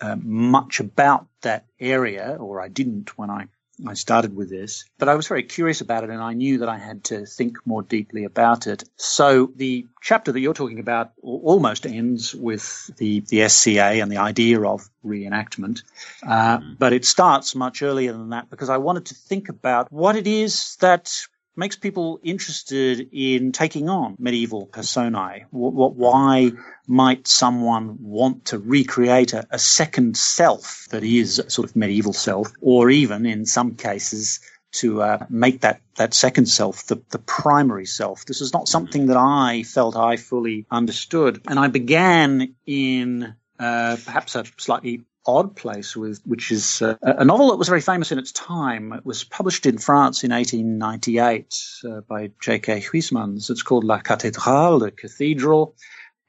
[0.00, 3.48] uh, much about that area, or I didn't when I
[3.86, 6.68] I started with this, but I was very curious about it and I knew that
[6.68, 8.84] I had to think more deeply about it.
[8.96, 14.18] So the chapter that you're talking about almost ends with the, the SCA and the
[14.18, 15.82] idea of reenactment.
[16.26, 16.78] Uh, mm.
[16.78, 20.26] But it starts much earlier than that because I wanted to think about what it
[20.26, 21.26] is that
[21.56, 25.44] makes people interested in taking on medieval personae.
[25.50, 26.52] What, what, why
[26.86, 32.12] might someone want to recreate a, a, second self that is a sort of medieval
[32.12, 34.40] self, or even in some cases
[34.72, 38.24] to uh, make that, that second self the, the primary self?
[38.24, 41.42] This is not something that I felt I fully understood.
[41.48, 47.24] And I began in uh, perhaps a slightly odd place with which is uh, a
[47.24, 48.92] novel that was very famous in its time.
[48.92, 51.54] It was published in France in 1898
[51.84, 52.80] uh, by J.K.
[52.80, 53.50] Huysmans.
[53.50, 55.76] It's called La Cathédrale, the Cathedral,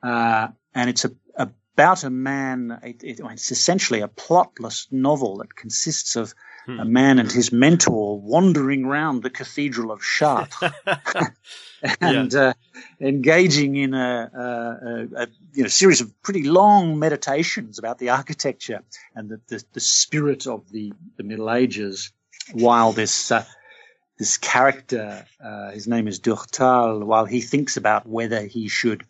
[0.04, 2.80] uh, and it's a, about a man.
[2.84, 6.34] It, it, it's essentially a plotless novel that consists of
[6.66, 6.80] hmm.
[6.80, 10.72] a man and his mentor wandering around the Cathedral of Chartres.
[12.02, 12.40] and yeah.
[12.40, 12.54] uh,
[13.00, 18.84] engaging in a, a, a, you know, series of pretty long meditations about the architecture
[19.16, 22.12] and the, the, the spirit of the, the Middle Ages,
[22.54, 23.46] while this uh,
[24.18, 29.04] this character, uh, his name is Durtal, while he thinks about whether he should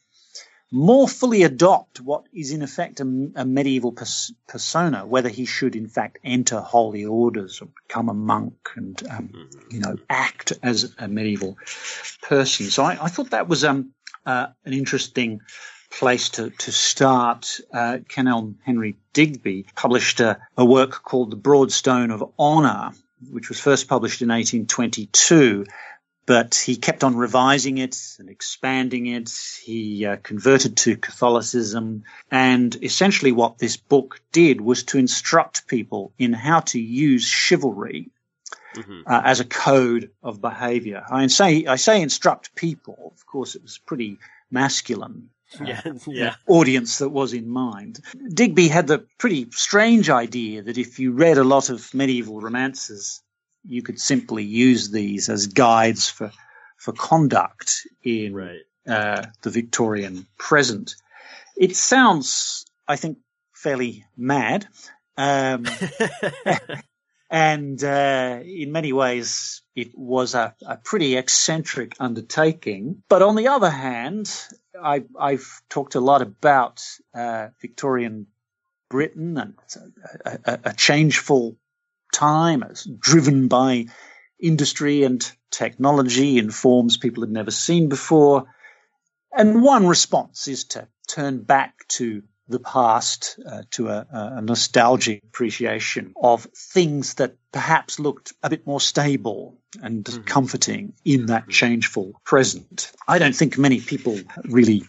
[0.71, 3.03] more fully adopt what is in effect a,
[3.35, 8.13] a medieval pers- persona, whether he should in fact enter holy orders or become a
[8.13, 9.75] monk and um, mm-hmm.
[9.75, 11.57] you know act as a medieval
[12.21, 12.67] person.
[12.67, 13.91] So I, I thought that was um,
[14.25, 15.41] uh, an interesting
[15.91, 17.59] place to, to start.
[17.73, 22.91] Uh, Kenelm Henry Digby published a, a work called The Broad Stone of Honor,
[23.29, 25.65] which was first published in 1822
[26.25, 29.31] but he kept on revising it and expanding it.
[29.63, 32.03] He uh, converted to Catholicism.
[32.29, 38.09] And essentially, what this book did was to instruct people in how to use chivalry
[38.75, 39.01] mm-hmm.
[39.05, 41.03] uh, as a code of behavior.
[41.09, 43.13] I say, I say instruct people.
[43.15, 44.17] Of course, it was pretty
[44.49, 45.29] masculine.
[45.59, 46.35] Uh, yeah, yeah.
[46.47, 47.99] audience that was in mind.
[48.33, 53.21] Digby had the pretty strange idea that if you read a lot of medieval romances,
[53.65, 56.31] you could simply use these as guides for
[56.77, 58.61] for conduct in right.
[58.87, 60.95] uh, the Victorian present.
[61.55, 63.19] It sounds, I think,
[63.53, 64.67] fairly mad.
[65.15, 65.67] Um,
[67.29, 73.03] and uh, in many ways, it was a, a, pretty eccentric undertaking.
[73.07, 74.33] But on the other hand,
[74.81, 76.83] I, have talked a lot about
[77.13, 78.25] uh, Victorian
[78.89, 79.53] Britain and
[80.25, 81.57] a, a, a changeful
[82.11, 83.87] time, as driven by
[84.39, 88.45] industry and technology in forms people had never seen before.
[89.31, 95.23] And one response is to turn back to the past, uh, to a, a, nostalgic
[95.23, 100.23] appreciation of things that perhaps looked a bit more stable and mm-hmm.
[100.23, 101.51] comforting in that mm-hmm.
[101.51, 102.91] changeful present.
[103.07, 104.83] I don't think many people really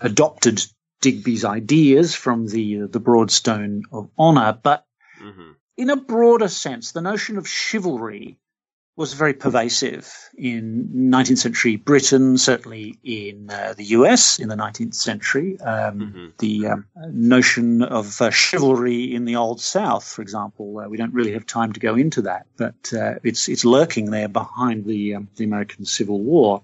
[0.00, 0.64] adopted
[1.02, 4.86] Digby's ideas from the uh, the Broadstone of Honour, but
[5.20, 5.52] mm-hmm.
[5.76, 8.38] In a broader sense, the notion of chivalry
[8.94, 14.94] was very pervasive in 19th century Britain, certainly in uh, the US in the 19th
[14.94, 15.58] century.
[15.60, 16.26] Um, mm-hmm.
[16.38, 21.14] The um, notion of uh, chivalry in the Old South, for example, uh, we don't
[21.14, 25.14] really have time to go into that, but uh, it's it's lurking there behind the
[25.14, 26.62] um, the American Civil War.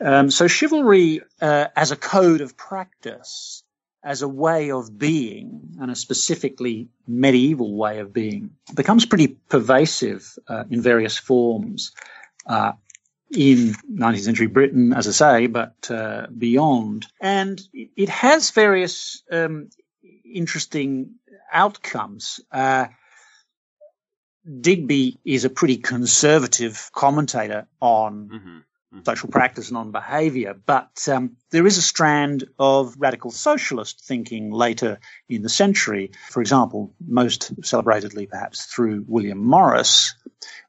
[0.00, 3.62] Um, so chivalry uh, as a code of practice
[4.04, 10.38] as a way of being and a specifically medieval way of being becomes pretty pervasive
[10.48, 11.92] uh, in various forms
[12.46, 12.72] uh,
[13.30, 17.06] in 19th century Britain, as I say, but uh, beyond.
[17.20, 19.70] And it, has various um,
[20.24, 21.16] interesting
[21.52, 22.40] outcomes.
[22.52, 22.86] Uh,
[24.60, 28.58] Digby is a pretty conservative commentator on mm-hmm
[29.04, 30.54] social practice and on behavior.
[30.54, 36.12] But um, there is a strand of radical socialist thinking later in the century.
[36.30, 40.14] For example, most celebratedly perhaps through William Morris,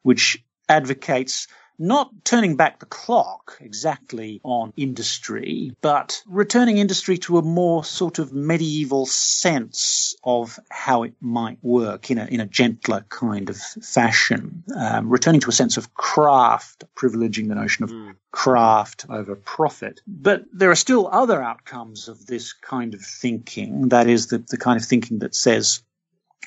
[0.01, 1.47] which advocates
[1.79, 8.19] not turning back the clock exactly on industry, but returning industry to a more sort
[8.19, 13.57] of medieval sense of how it might work in a, in a gentler kind of
[13.57, 18.15] fashion, um, returning to a sense of craft, privileging the notion of mm.
[18.31, 20.01] craft over profit.
[20.07, 24.57] But there are still other outcomes of this kind of thinking, that is the, the
[24.57, 25.81] kind of thinking that says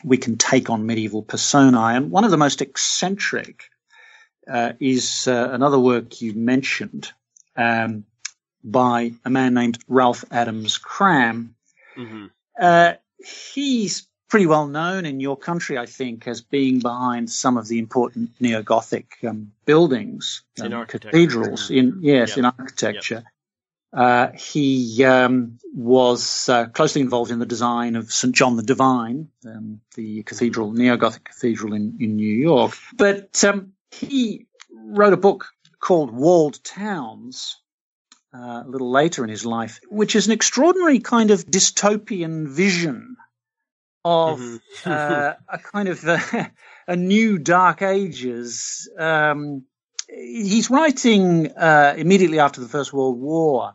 [0.05, 1.97] we can take on medieval personae.
[1.97, 3.65] And one of the most eccentric
[4.51, 7.13] uh, is uh, another work you mentioned
[7.57, 8.05] um,
[8.65, 11.55] by a man named Ralph Adams Cram.
[11.97, 12.27] Mm-hmm.
[12.61, 12.95] Uh,
[13.55, 17.79] he's pretty well known in your country, I think, as being behind some of the
[17.79, 21.71] important neo-Gothic um, buildings, in um, cathedrals.
[21.71, 22.39] In yes, yep.
[22.39, 23.15] in architecture.
[23.15, 23.25] Yep.
[23.93, 28.35] Uh, he um, was uh, closely involved in the design of St.
[28.35, 32.73] John the Divine, um, the cathedral, neo-Gothic cathedral in, in New York.
[32.97, 35.49] But um, he wrote a book
[35.81, 37.61] called Walled Towns
[38.35, 43.17] uh, a little later in his life, which is an extraordinary kind of dystopian vision
[44.05, 44.91] of mm-hmm.
[44.91, 46.19] uh, a kind of uh,
[46.87, 48.89] a new dark ages.
[48.99, 49.65] Um,
[50.09, 53.75] he's writing uh, immediately after the First World War,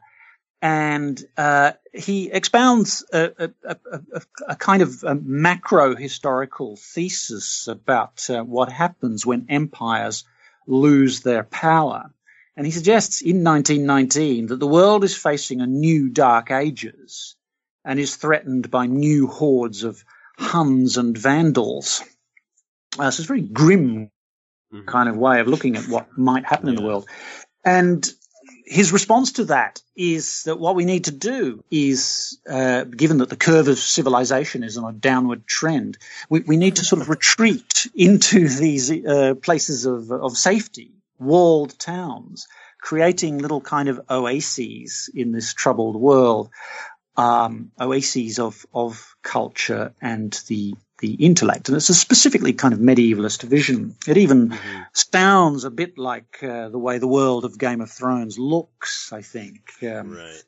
[0.65, 8.43] and uh, he expounds a, a, a, a kind of macro historical thesis about uh,
[8.43, 10.23] what happens when empires
[10.65, 12.09] lose their power.
[12.57, 17.35] And he suggests in 1919 that the world is facing a new dark ages
[17.83, 20.03] and is threatened by new hordes of
[20.35, 22.01] Huns and Vandals.
[22.97, 24.09] Uh, so it's a very grim
[24.73, 24.85] mm-hmm.
[24.87, 26.71] kind of way of looking at what might happen yeah.
[26.71, 27.07] in the world.
[27.63, 28.03] And
[28.65, 33.29] his response to that is that what we need to do is, uh, given that
[33.29, 35.97] the curve of civilization is on a downward trend,
[36.29, 41.77] we, we need to sort of retreat into these uh, places of, of safety, walled
[41.77, 42.47] towns,
[42.81, 46.49] creating little kind of oases in this troubled world,
[47.17, 50.75] um, oases of, of culture and the
[51.05, 51.69] the intellect.
[51.69, 53.95] And it's a specifically kind of medievalist vision.
[54.07, 54.81] It even mm-hmm.
[54.93, 59.21] sounds a bit like uh, the way the world of Game of Thrones looks, I
[59.21, 59.71] think.
[59.83, 60.43] Um, right.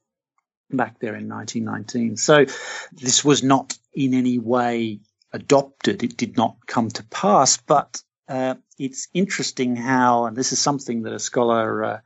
[0.70, 2.18] Back there in 1919.
[2.18, 2.46] So
[2.92, 5.00] this was not in any way
[5.32, 6.04] adopted.
[6.04, 11.04] It did not come to pass, but uh, it's interesting how, and this is something
[11.04, 12.00] that a scholar uh,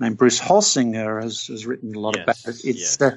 [0.00, 2.54] named Bruce Holsinger has, has written a lot yes, about.
[2.54, 3.00] It's, yes.
[3.00, 3.16] Uh,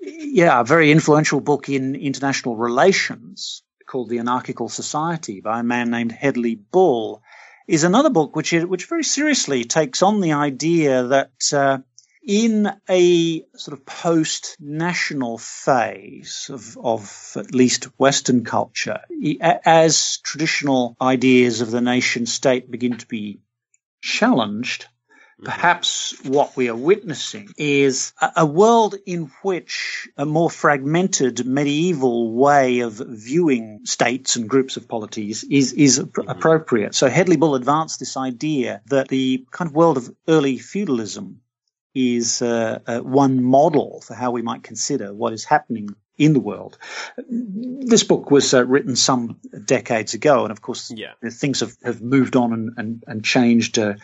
[0.00, 5.90] yeah, a very influential book in international relations called The Anarchical Society by a man
[5.90, 7.22] named Hedley Bull
[7.68, 11.78] is another book which is, which very seriously takes on the idea that uh,
[12.26, 19.00] in a sort of post-national phase of, of at least Western culture,
[19.62, 23.40] as traditional ideas of the nation state begin to be
[24.00, 24.86] challenged,
[25.42, 32.80] perhaps what we are witnessing is a, world in which a more fragmented medieval way
[32.80, 36.28] of viewing states and groups of polities is, is mm-hmm.
[36.28, 36.94] appropriate.
[36.94, 41.40] So Hedley Bull advanced this idea that the kind of world of early feudalism
[41.94, 46.40] is uh, uh, one model for how we might consider what is happening in the
[46.40, 46.78] world.
[47.28, 51.12] This book was uh, written some decades ago, and of course, yeah.
[51.30, 53.94] things have, have moved on and, and, and changed uh,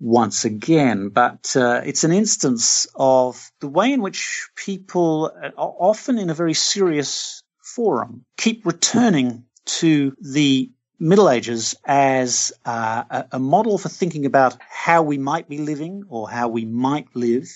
[0.00, 6.18] once again, but uh, it's an instance of the way in which people, uh, often
[6.18, 13.38] in a very serious forum, keep returning to the Middle Ages as uh, a, a
[13.38, 17.48] model for thinking about how we might be living or how we might live.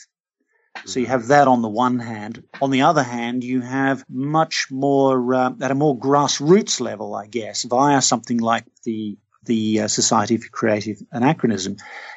[0.86, 2.42] So you have that on the one hand.
[2.60, 7.26] On the other hand, you have much more uh, at a more grassroots level, I
[7.26, 11.76] guess, via something like the the uh, Society for Creative Anachronism,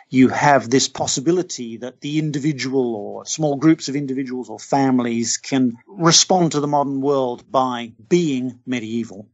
[0.09, 5.77] you have this possibility that the individual or small groups of individuals or families can
[5.87, 9.27] respond to the modern world by being medieval,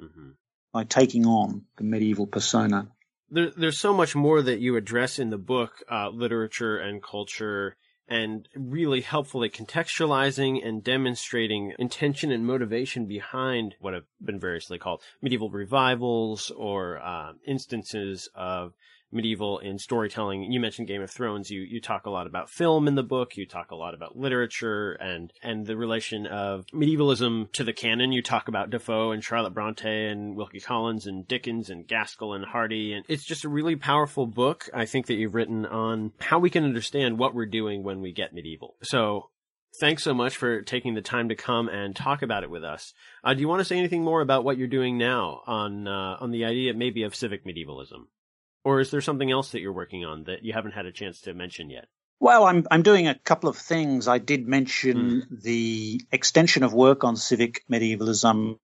[0.00, 0.30] mm-hmm.
[0.72, 2.88] by taking on the medieval persona.
[3.30, 7.76] There, there's so much more that you address in the book, uh, literature and culture,
[8.08, 15.02] and really helpfully contextualizing and demonstrating intention and motivation behind what have been variously called
[15.20, 18.74] medieval revivals or uh, instances of
[19.12, 20.50] medieval in storytelling.
[20.50, 21.50] You mentioned Game of Thrones.
[21.50, 23.36] You you talk a lot about film in the book.
[23.36, 28.12] You talk a lot about literature and and the relation of medievalism to the canon.
[28.12, 32.44] You talk about Defoe and Charlotte Bronte and Wilkie Collins and Dickens and Gaskell and
[32.44, 32.92] Hardy.
[32.92, 34.68] And it's just a really powerful book.
[34.74, 38.12] I think that you've written on how we can understand what we're doing when we
[38.12, 38.76] get medieval.
[38.82, 39.30] So
[39.78, 42.92] thanks so much for taking the time to come and talk about it with us.
[43.22, 46.16] Uh, do you want to say anything more about what you're doing now on uh,
[46.20, 48.08] on the idea maybe of civic medievalism?
[48.66, 51.20] Or is there something else that you're working on that you haven't had a chance
[51.20, 51.86] to mention yet?
[52.18, 54.08] Well, I'm I'm doing a couple of things.
[54.08, 55.40] I did mention mm.
[55.40, 58.58] the extension of work on civic medievalism.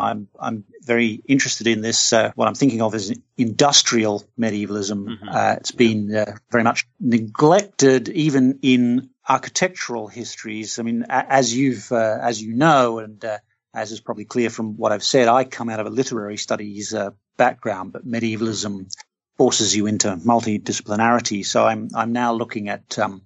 [0.00, 2.14] I'm I'm very interested in this.
[2.14, 5.04] Uh, what I'm thinking of is industrial medievalism.
[5.04, 5.28] Mm-hmm.
[5.28, 10.78] Uh, it's been uh, very much neglected, even in architectural histories.
[10.78, 13.36] I mean, as you've uh, as you know, and uh,
[13.74, 16.94] as is probably clear from what I've said, I come out of a literary studies
[16.94, 18.88] uh, background, but medievalism
[19.36, 21.44] forces you into multidisciplinarity.
[21.44, 23.22] So I'm I'm now looking at um,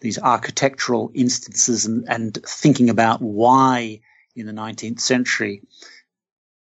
[0.00, 4.00] these architectural instances and, and thinking about why
[4.34, 5.62] in the 19th century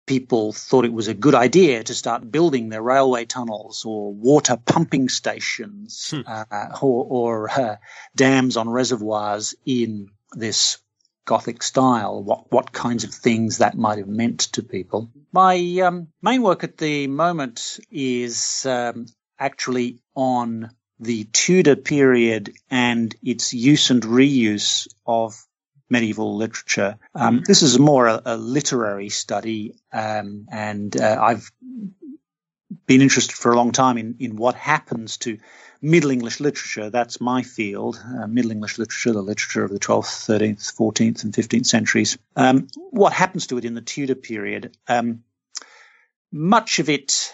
[0.06, 4.58] people thought it was a good idea to start building their railway tunnels or water
[4.58, 6.22] pumping stations hmm.
[6.26, 6.46] uh,
[6.82, 7.76] or, or uh,
[8.16, 10.80] dams on reservoirs in this
[11.30, 15.12] Gothic style, what, what kinds of things that might have meant to people.
[15.32, 19.06] My um, main work at the moment is um,
[19.38, 25.36] actually on the Tudor period and its use and reuse of
[25.88, 26.98] medieval literature.
[27.14, 27.44] Um, mm-hmm.
[27.46, 31.52] this is more a, a literary study, um, and uh, I've
[32.88, 35.38] been interested for a long time in, in what happens to
[35.82, 40.28] Middle English literature, that's my field, uh, Middle English literature, the literature of the 12th,
[40.28, 42.18] 13th, 14th, and 15th centuries.
[42.36, 44.76] Um, what happens to it in the Tudor period?
[44.88, 45.24] Um,
[46.32, 47.34] much of it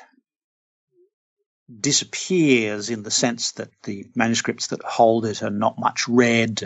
[1.80, 6.64] disappears in the sense that the manuscripts that hold it are not much read.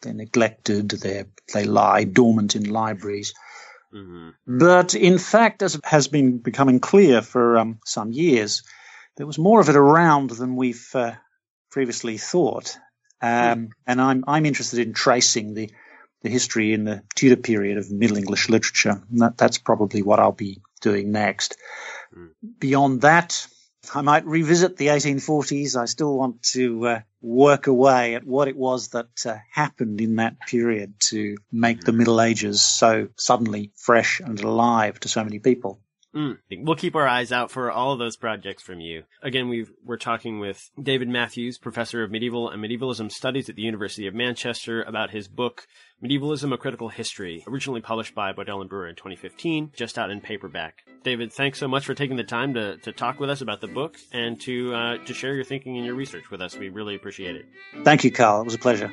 [0.00, 0.90] They're neglected.
[0.90, 3.34] They they lie dormant in libraries.
[3.94, 4.58] Mm-hmm.
[4.58, 8.62] But in fact, as has been becoming clear for um, some years,
[9.16, 11.12] there was more of it around than we've uh,
[11.70, 12.76] previously thought.
[13.20, 15.70] Um, and I'm I'm interested in tracing the
[16.22, 19.02] the history in the Tudor period of Middle English literature.
[19.12, 21.56] That, that's probably what I'll be doing next.
[22.16, 22.30] Mm.
[22.58, 23.46] Beyond that,
[23.92, 25.76] I might revisit the 1840s.
[25.76, 30.16] I still want to uh, work away at what it was that uh, happened in
[30.16, 35.40] that period to make the Middle Ages so suddenly fresh and alive to so many
[35.40, 35.80] people.
[36.14, 36.38] Mm.
[36.58, 39.04] We'll keep our eyes out for all of those projects from you.
[39.22, 43.62] Again, we are talking with David Matthews, professor of medieval and medievalism studies at the
[43.62, 45.66] University of Manchester, about his book
[46.02, 50.20] Medievalism: A Critical History, originally published by Boydell and Brewer in 2015, just out in
[50.20, 50.78] paperback.
[51.04, 53.68] David, thanks so much for taking the time to, to talk with us about the
[53.68, 56.56] book and to uh, to share your thinking and your research with us.
[56.56, 57.46] We really appreciate it.
[57.84, 58.42] Thank you, Carl.
[58.42, 58.92] It was a pleasure.